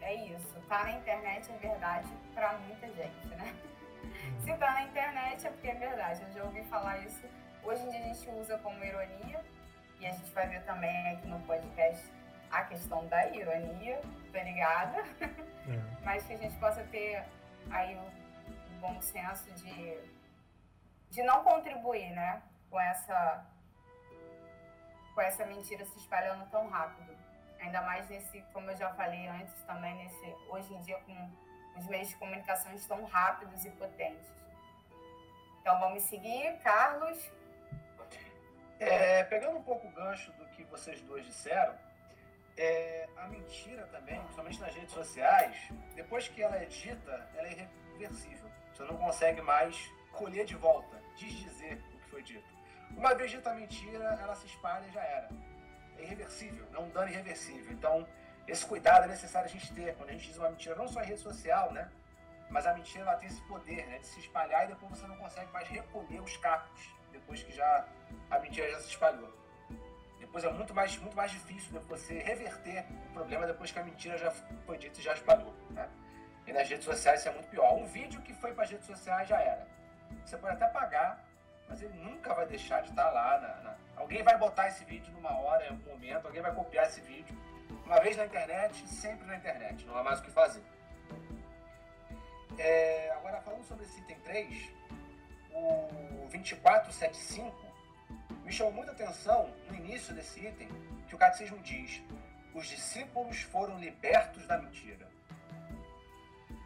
[0.00, 0.60] é isso.
[0.68, 3.54] Tá na internet é verdade para muita gente, né?
[4.02, 4.40] Uhum.
[4.40, 6.22] Se tá na internet é porque é verdade.
[6.22, 7.26] Eu já ouvi falar isso.
[7.62, 9.44] Hoje em dia a gente usa como ironia
[9.98, 12.10] e a gente vai ver também aqui no podcast
[12.50, 14.00] a questão da ironia,
[14.32, 14.98] tá ligada?
[15.20, 16.00] É.
[16.02, 17.24] Mas que a gente possa ter
[17.70, 19.98] aí o, o bom senso de,
[21.10, 22.42] de não contribuir, né?
[22.70, 23.46] Com essa,
[25.14, 27.19] com essa mentira se espalhando tão rápido.
[27.60, 31.30] Ainda mais nesse, como eu já falei antes também, nesse, hoje em dia com
[31.78, 34.28] os meios de comunicação estão rápidos e potentes.
[35.60, 37.30] Então vamos seguir, Carlos.
[38.78, 41.74] É, pegando um pouco o gancho do que vocês dois disseram,
[42.56, 45.56] é, a mentira também, principalmente nas redes sociais,
[45.94, 48.50] depois que ela é dita, ela é irreversível.
[48.72, 49.76] Você não consegue mais
[50.12, 52.48] colher de volta, desdizer o que foi dito.
[52.96, 55.28] Uma vez dita a mentira, ela se espalha e já era
[56.02, 57.72] irreversível, é um dano irreversível.
[57.72, 58.06] Então,
[58.46, 61.02] esse cuidado é necessário a gente ter quando a gente diz uma mentira, não só
[61.02, 61.90] em rede social, né?
[62.48, 65.16] Mas a mentira ela tem esse poder né, de se espalhar e depois você não
[65.16, 67.86] consegue mais recolher os cacos depois que já
[68.28, 69.32] a mentira já se espalhou.
[70.18, 74.18] Depois é muito mais, muito mais difícil você reverter o problema depois que a mentira
[74.18, 74.30] já
[74.66, 75.54] foi dita e já espalhou.
[75.70, 75.88] Né?
[76.46, 77.74] E nas redes sociais isso é muito pior.
[77.74, 79.66] Um vídeo que foi para as redes sociais já era.
[80.24, 81.24] Você pode até pagar,
[81.70, 83.38] mas ele nunca vai deixar de estar lá.
[83.38, 83.76] Na, na...
[83.96, 87.38] Alguém vai botar esse vídeo numa hora, em algum momento, alguém vai copiar esse vídeo.
[87.86, 90.62] Uma vez na internet, sempre na internet, não há mais o que fazer.
[92.58, 94.72] É, agora, falando sobre esse item 3,
[95.52, 97.56] o 2475
[98.44, 100.68] me chamou muita atenção no início desse item,
[101.08, 102.02] que o catecismo diz:
[102.52, 105.08] os discípulos foram libertos da mentira.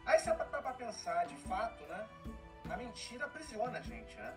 [0.05, 2.07] Aí você para para pensar, de fato, né?
[2.69, 4.33] A mentira aprisiona a gente, né?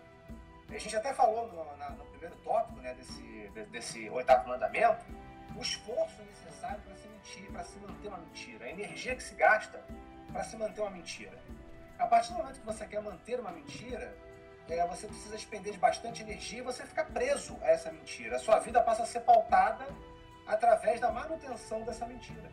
[0.69, 5.05] A gente até falou no, na, no primeiro tópico né, desse, desse oitavo mandamento,
[5.55, 9.35] o esforço necessário para se mentir, para se manter uma mentira, a energia que se
[9.35, 9.83] gasta
[10.31, 11.37] para se manter uma mentira.
[11.97, 14.15] A partir do momento que você quer manter uma mentira,
[14.69, 18.35] é, você precisa expender de bastante energia e você fica preso a essa mentira.
[18.35, 19.85] A sua vida passa a ser pautada
[20.47, 22.49] através da manutenção dessa mentira.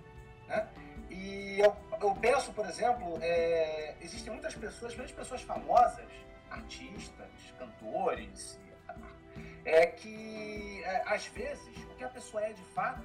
[0.49, 0.67] Né?
[1.11, 6.11] E eu, eu penso, por exemplo, é, existem muitas pessoas, muitas pessoas famosas,
[6.57, 8.59] artistas, cantores,
[9.65, 13.03] é que é, às vezes o que a pessoa é de fato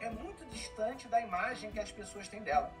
[0.00, 2.72] é muito distante da imagem que as pessoas têm dela.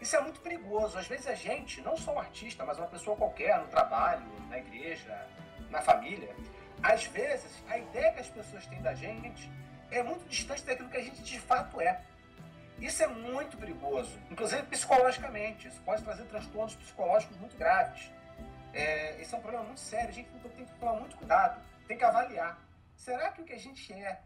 [0.00, 0.98] Isso é muito perigoso.
[0.98, 4.58] Às vezes a gente, não só um artista, mas uma pessoa qualquer, no trabalho, na
[4.58, 5.26] igreja,
[5.70, 6.34] na família,
[6.82, 9.50] às vezes a ideia que as pessoas têm da gente
[9.90, 12.00] é muito distante daquilo que a gente de fato é.
[12.78, 15.66] Isso é muito perigoso, inclusive psicologicamente.
[15.66, 18.10] Isso pode trazer transtornos psicológicos muito graves.
[18.72, 20.08] É, esse é um problema muito sério.
[20.08, 22.58] A gente tem que tomar muito cuidado, tem que avaliar.
[22.96, 24.20] Será que o que a gente é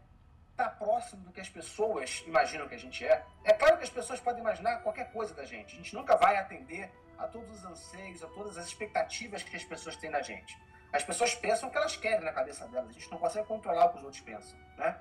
[0.51, 3.23] está próximo do que as pessoas imaginam que a gente é?
[3.43, 5.73] É claro que as pessoas podem imaginar qualquer coisa da gente.
[5.73, 9.63] A gente nunca vai atender a todos os anseios, a todas as expectativas que as
[9.63, 10.57] pessoas têm da gente.
[10.91, 12.89] As pessoas pensam o que elas querem na cabeça delas.
[12.89, 14.95] A gente não consegue controlar o que os outros pensam, né?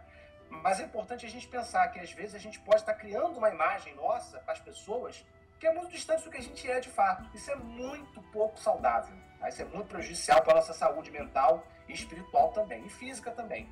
[0.48, 3.50] Mas é importante a gente pensar que às vezes a gente pode estar criando uma
[3.50, 5.24] imagem nossa para as pessoas
[5.58, 7.28] que é muito distante do que a gente é de fato.
[7.34, 9.16] Isso é muito pouco saudável.
[9.42, 9.48] Tá?
[9.48, 13.68] Isso é muito prejudicial para a nossa saúde mental e espiritual também, e física também.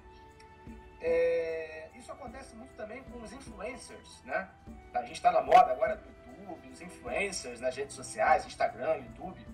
[1.01, 1.89] É...
[1.95, 4.49] isso acontece muito também com os influencers, né?
[4.93, 9.47] A gente está na moda agora do YouTube, os influencers nas redes sociais, Instagram, YouTube,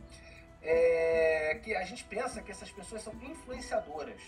[0.62, 1.60] é...
[1.62, 4.22] que a gente pensa que essas pessoas são influenciadoras,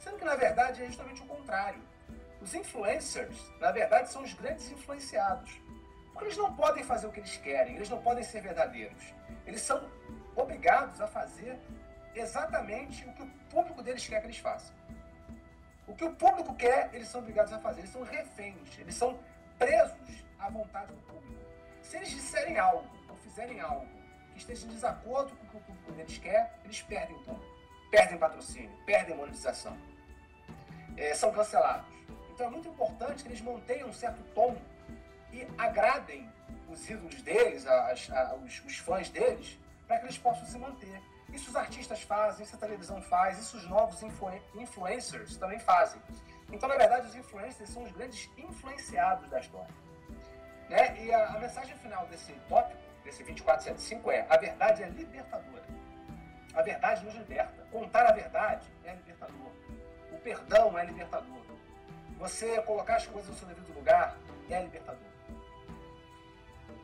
[0.00, 1.80] sendo que na verdade é justamente o contrário.
[2.40, 5.60] Os influencers, na verdade, são os grandes influenciados.
[6.12, 9.14] Porque eles não podem fazer o que eles querem, eles não podem ser verdadeiros.
[9.46, 9.88] Eles são
[10.36, 11.58] obrigados a fazer
[12.14, 14.74] exatamente o que o público deles quer que eles façam.
[15.86, 17.80] O que o público quer, eles são obrigados a fazer.
[17.80, 19.18] Eles são reféns, eles são
[19.58, 21.40] presos à vontade do público.
[21.82, 23.86] Se eles disserem algo ou fizerem algo
[24.32, 27.46] que esteja em desacordo com o que o público deles quer, eles perdem o público,
[27.90, 29.76] perdem patrocínio, perdem monetização.
[30.96, 31.86] É, são cancelados.
[32.30, 34.56] Então é muito importante que eles mantenham um certo tom
[35.32, 36.30] e agradem
[36.68, 39.58] os ídolos deles, as, a, os, os fãs deles,
[39.92, 41.02] para que eles possam se manter.
[41.28, 46.00] Isso os artistas fazem, isso a televisão faz, isso os novos influ influencers também fazem.
[46.50, 49.74] Então, na verdade, os influencers são os grandes influenciados da história.
[50.70, 51.04] Né?
[51.04, 55.64] E a, a mensagem final desse tópico, desse 2475, é: a verdade é libertadora.
[56.54, 57.66] A verdade nos liberta.
[57.70, 59.52] Contar a verdade é libertador.
[60.10, 61.42] O perdão é libertador.
[62.18, 64.16] Você colocar as coisas no seu devido lugar
[64.48, 65.12] é libertador.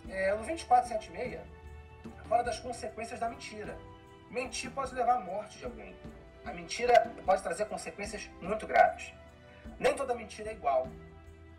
[0.09, 1.57] É, no 2476,
[2.28, 3.78] fala das consequências da mentira.
[4.30, 5.96] Mentir pode levar à morte de alguém.
[6.44, 9.12] A mentira pode trazer consequências muito graves.
[9.78, 10.88] Nem toda mentira é igual.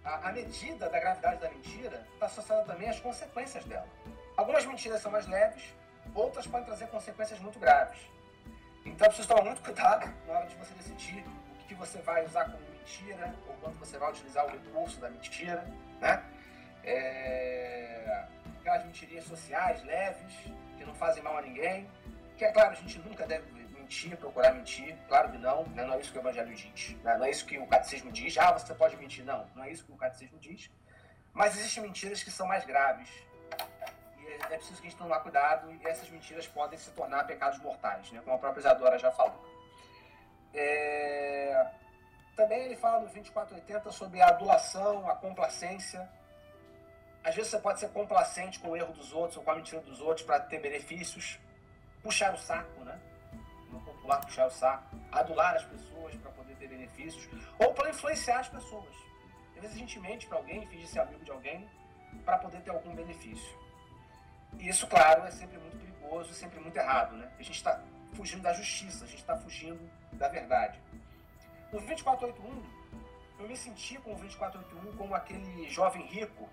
[0.03, 3.87] A, a medida da gravidade da mentira está associada também às consequências dela.
[4.37, 5.73] Algumas mentiras são mais leves,
[6.15, 7.99] outras podem trazer consequências muito graves.
[8.85, 11.23] Então preciso tomar muito cuidado na hora de você decidir
[11.61, 15.09] o que você vai usar como mentira, ou quanto você vai utilizar o recurso da
[15.09, 15.67] mentira,
[15.99, 16.23] né?
[16.83, 18.25] É...
[18.69, 20.33] Aquelas mentirinhas sociais, leves,
[20.77, 21.89] que não fazem mal a ninguém.
[22.37, 25.83] Que é claro, a gente nunca deve mentir, procurar mentir, claro que não, né?
[25.83, 27.17] não é isso que o Evangelho diz, né?
[27.17, 29.83] não é isso que o Catecismo diz, ah, você pode mentir, não, não é isso
[29.83, 30.69] que o Catecismo diz.
[31.33, 33.09] Mas existem mentiras que são mais graves,
[34.19, 37.25] e é, é preciso que a gente tomar cuidado, e essas mentiras podem se tornar
[37.25, 38.21] pecados mortais, né?
[38.23, 39.43] como a própria Isadora já falou.
[40.53, 41.65] É...
[42.35, 46.07] Também ele fala no 2480 sobre a adulação, a complacência.
[47.23, 49.81] Às vezes você pode ser complacente com o erro dos outros ou com a mentira
[49.81, 51.39] dos outros para ter benefícios.
[52.01, 52.99] Puxar o saco, né?
[53.69, 54.95] No popular, puxar o saco.
[55.11, 57.27] Adular as pessoas para poder ter benefícios.
[57.59, 58.95] Ou para influenciar as pessoas.
[59.55, 61.69] Às vezes a gente mente para alguém, finge ser amigo de alguém
[62.23, 63.57] para poder ter algum benefício.
[64.57, 67.31] E isso, claro, é sempre muito perigoso sempre muito errado, né?
[67.37, 67.81] A gente está
[68.13, 69.79] fugindo da justiça, a gente está fugindo
[70.13, 70.79] da verdade.
[71.71, 72.63] No 2481,
[73.39, 76.49] eu me senti com o 2481 como aquele jovem rico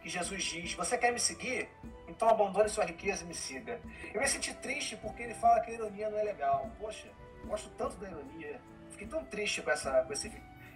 [0.00, 1.68] que Jesus diz: Você quer me seguir?
[2.08, 3.80] Então abandone sua riqueza e me siga.
[4.12, 6.70] Eu me senti triste porque ele fala que a ironia não é legal.
[6.78, 7.08] Poxa,
[7.44, 8.60] gosto tanto da ironia.
[8.90, 10.28] Fiquei tão triste com, essa, com esse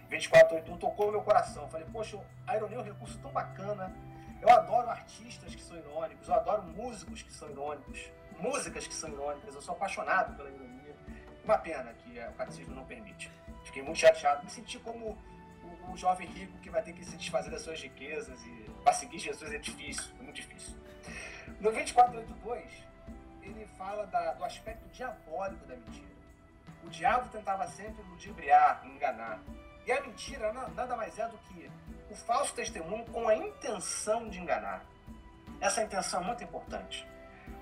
[0.08, 1.68] 2481, tocou meu coração.
[1.68, 3.94] Falei, poxa, a ironia é um recurso tão bacana.
[4.40, 9.08] Eu adoro artistas que são irônicos, eu adoro músicos que são irônicos, músicas que são
[9.10, 9.54] irônicas.
[9.54, 10.94] Eu sou apaixonado pela ironia.
[11.44, 13.30] Uma pena que o catecismo não permite.
[13.64, 14.44] Fiquei muito chateado.
[14.44, 15.18] Me senti como
[15.90, 19.18] o, jovem rico que vai ter que se desfazer das suas riquezas e para seguir
[19.18, 20.74] Jesus é difícil, é muito difícil.
[21.60, 22.70] No 2482,
[23.42, 26.14] ele fala da, do aspecto diabólico da mentira.
[26.82, 29.40] O diabo tentava sempre ludibriar, enganar.
[29.86, 31.70] E a mentira nada mais é do que
[32.10, 34.84] o falso testemunho com a intenção de enganar.
[35.60, 37.06] Essa intenção é muito importante.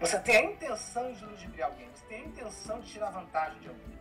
[0.01, 3.69] Você tem a intenção de ludibriar alguém, você tem a intenção de tirar vantagem de
[3.69, 3.99] alguém.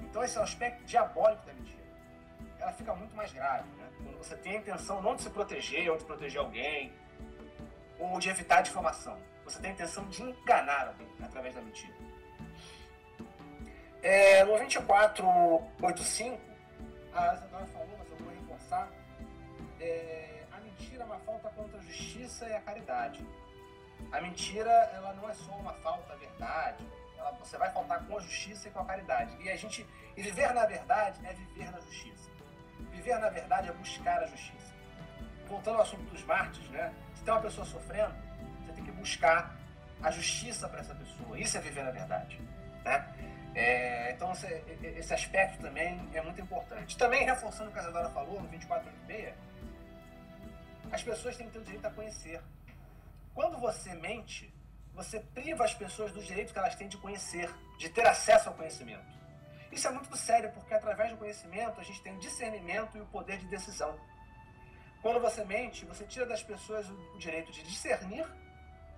[0.00, 1.75] Então esse é o aspecto diabólico da mentira.
[2.58, 3.88] Ela fica muito mais grave, né?
[3.98, 6.92] Quando você tem a intenção não de se proteger ou de proteger alguém,
[7.98, 9.18] ou de evitar difamação.
[9.44, 11.94] Você tem a intenção de enganar alguém através da mentira.
[14.02, 16.40] É, no 2485,
[17.12, 18.88] a Isadora falou, mas eu vou reforçar,
[19.80, 23.26] é, a mentira é uma falta contra a justiça e a caridade.
[24.12, 26.86] A mentira, ela não é só uma falta à verdade,
[27.18, 29.36] ela, você vai faltar com a justiça e com a caridade.
[29.42, 29.86] E a gente,
[30.16, 32.30] e viver na verdade é viver na justiça.
[33.06, 34.74] Viver na verdade é buscar a justiça.
[35.46, 36.92] Voltando ao assunto dos mártires, né?
[37.14, 38.12] Se tem uma pessoa sofrendo,
[38.64, 39.54] você tem que buscar
[40.02, 41.38] a justiça para essa pessoa.
[41.38, 42.40] Isso é viver na verdade,
[42.84, 43.06] né?
[43.54, 44.46] É, então, esse,
[44.82, 46.98] esse, aspecto também é muito importante.
[46.98, 49.34] Também, reforçando o que a Isadora falou no 2486,
[50.90, 52.42] as pessoas têm que ter o direito a conhecer.
[53.32, 54.52] Quando você mente,
[54.92, 57.48] você priva as pessoas do direito que elas têm de conhecer,
[57.78, 59.16] de ter acesso ao conhecimento.
[59.76, 63.06] Isso é muito sério, porque através do conhecimento a gente tem o discernimento e o
[63.08, 63.94] poder de decisão.
[65.02, 68.26] Quando você mente, você tira das pessoas o direito de discernir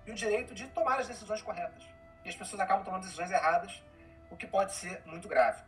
[0.05, 1.83] e o direito de tomar as decisões corretas.
[2.23, 3.83] E as pessoas acabam tomando decisões erradas
[4.31, 5.61] o que pode ser muito grave.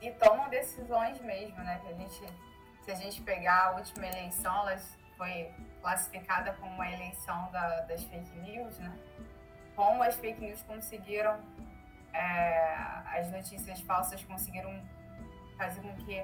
[0.00, 1.78] E tomam decisões mesmo, né?
[1.82, 2.34] Que a gente,
[2.84, 4.80] se a gente pegar a última eleição, ela
[5.18, 8.98] foi classificada como uma eleição da, das fake news, né?
[9.78, 11.38] Como as fake news conseguiram,
[12.12, 12.74] é,
[13.16, 14.82] as notícias falsas conseguiram
[15.56, 16.20] fazer com que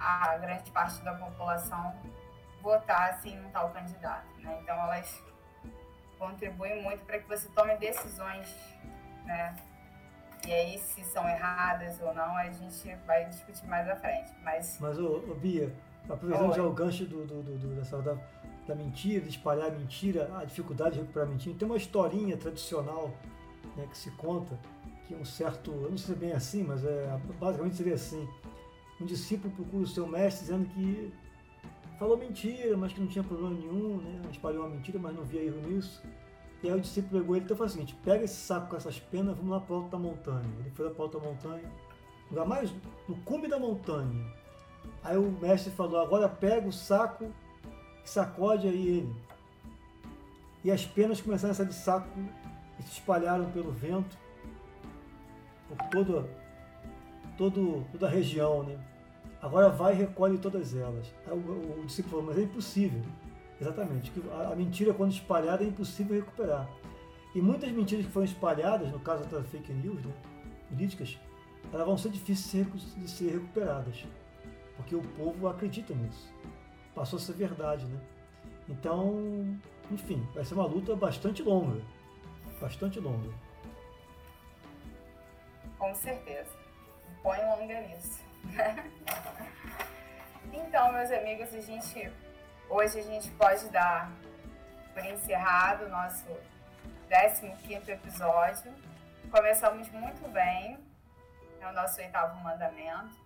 [0.00, 1.94] a grande parte da população
[2.62, 4.58] votasse em um tal candidato, né?
[4.62, 5.22] Então elas
[6.18, 8.48] contribui muito para que você tome decisões,
[9.26, 9.54] né?
[10.46, 14.32] E aí, se são erradas ou não, a gente vai discutir mais à frente.
[14.42, 15.70] Mas, Mas ô, ô Bia,
[16.08, 18.16] aproveitando já o gancho do, do, do, do dessa, da,
[18.66, 22.36] da mentira, de espalhar a mentira, a dificuldade de recuperar a mentira, tem uma historinha
[22.36, 23.12] tradicional
[23.76, 24.58] né, que se conta
[25.06, 28.26] que um certo, eu não sei se é bem assim, mas é, basicamente seria assim,
[29.00, 31.12] um discípulo procura o seu mestre dizendo que
[31.98, 34.22] falou mentira, mas que não tinha problema nenhum, né?
[34.30, 36.02] espalhou uma mentira, mas não via erro nisso.
[36.62, 38.98] E aí o discípulo pegou ele então falou o seguinte: pega esse saco com essas
[38.98, 40.48] penas, vamos lá para alto da montanha.
[40.60, 41.70] Ele foi lá para alto da montanha,
[42.30, 42.72] lugar mais
[43.06, 44.32] no cume da montanha.
[45.02, 47.30] Aí o mestre falou: agora pega o saco
[48.04, 49.14] sacode aí ele.
[50.62, 52.08] E as penas começaram a sair de saco
[52.78, 54.16] e se espalharam pelo vento
[55.68, 56.28] por toda,
[57.36, 58.78] todo, toda a região, né?
[59.40, 61.12] Agora vai e recolhe todas elas.
[61.26, 63.02] O, o, o discípulo falou, mas é impossível.
[63.60, 64.10] Exatamente.
[64.32, 66.68] A, a, mentira, quando espalhada, é impossível recuperar.
[67.34, 70.12] E muitas mentiras que foram espalhadas, no caso das fake news, né,
[70.70, 71.18] políticas,
[71.72, 72.66] elas vão ser difíceis
[72.96, 74.06] de ser recuperadas.
[74.76, 76.32] Porque o povo acredita nisso.
[76.94, 78.00] Passou a ser verdade, né?
[78.68, 79.58] Então,
[79.90, 81.82] enfim, vai ser uma luta bastante longa.
[82.60, 83.32] Bastante longa.
[85.78, 86.50] Com certeza.
[87.22, 88.22] Põe longa nisso.
[90.52, 92.12] então, meus amigos, a gente
[92.68, 94.10] hoje a gente pode dar
[94.92, 96.24] por encerrado o nosso
[97.08, 98.72] 15 episódio.
[99.30, 100.78] Começamos muito bem,
[101.60, 103.23] é o nosso oitavo mandamento.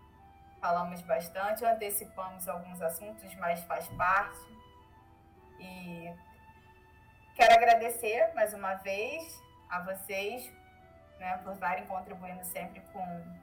[0.61, 4.39] Falamos bastante, antecipamos alguns assuntos, mas faz parte.
[5.61, 6.13] E
[7.35, 9.41] quero agradecer mais uma vez
[9.71, 10.51] a vocês
[11.19, 13.39] né, por estarem contribuindo sempre com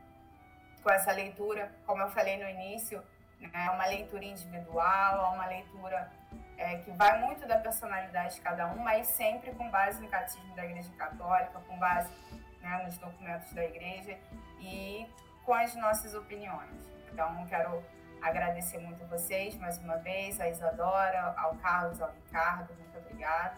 [0.85, 3.03] com essa leitura, como eu falei no início,
[3.39, 6.11] né, é uma leitura individual, é uma leitura
[6.59, 10.55] é, que vai muito da personalidade de cada um, mas sempre com base no catecismo
[10.55, 12.13] da Igreja Católica, com base
[12.61, 14.15] né, nos documentos da Igreja
[14.59, 15.07] e
[15.43, 16.94] com as nossas opiniões.
[17.15, 17.81] Então, quero
[18.21, 23.55] agradecer muito a vocês mais uma vez, a Isadora, ao Carlos, ao Ricardo, muito obrigada.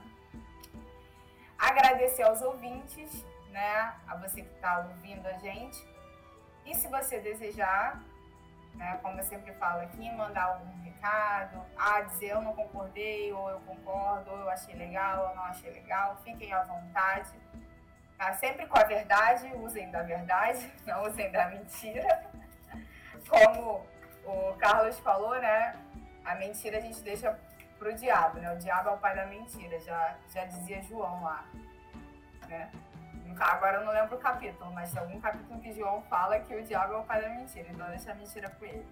[1.57, 5.84] Agradecer aos ouvintes, né, a você que está ouvindo a gente
[6.67, 7.99] e se você desejar,
[8.75, 8.99] né?
[9.01, 13.59] Como eu sempre falo aqui, mandar algum recado, ah, dizer eu não concordei, ou eu
[13.61, 17.31] concordo, ou eu achei legal, ou não achei legal, fiquem à vontade.
[18.19, 18.34] Tá?
[18.34, 22.23] Sempre com a verdade, usem da verdade, não usem da mentira.
[23.27, 23.85] Como
[24.25, 25.75] o Carlos falou, né?
[26.25, 27.37] A mentira a gente deixa
[27.77, 28.53] pro diabo, né?
[28.53, 31.45] O diabo é o pai da mentira, já, já dizia João lá,
[32.47, 32.71] né?
[33.39, 36.63] Agora eu não lembro o capítulo, mas tem algum capítulo que João fala que o
[36.63, 38.83] diabo é o pai da mentira, então deixa a mentira com ele.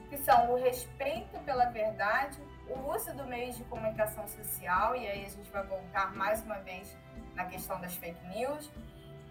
[0.10, 2.38] que são o respeito pela verdade,
[2.68, 6.60] o uso do meio de comunicação social, e aí a gente vai voltar mais uma
[6.60, 6.94] vez
[7.36, 8.70] na questão das fake news,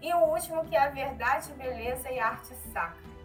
[0.00, 3.17] e o último que é a verdade, beleza e arte sacra.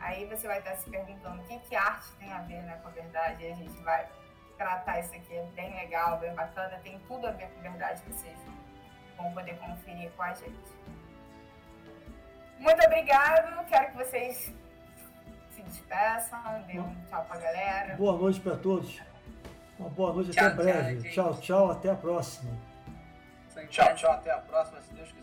[0.00, 2.88] Aí você vai estar se perguntando o que, que arte tem a ver né, com
[2.88, 4.08] a verdade, e a gente vai
[4.56, 8.36] tratar isso aqui, é bem legal, bem bacana, tem tudo a ver com verdade, vocês
[9.16, 10.70] vão poder conferir com a gente.
[12.58, 14.52] Muito obrigado, quero que vocês
[15.50, 17.96] se despeçam, dê um tchau pra galera.
[17.96, 19.00] Boa noite para todos.
[19.78, 21.10] Uma boa noite, Tchau, até breve.
[21.10, 22.52] tchau, Tchau, tchau, até a próxima.
[23.70, 25.19] Tchau, tchau, até a próxima, se Deus quiser.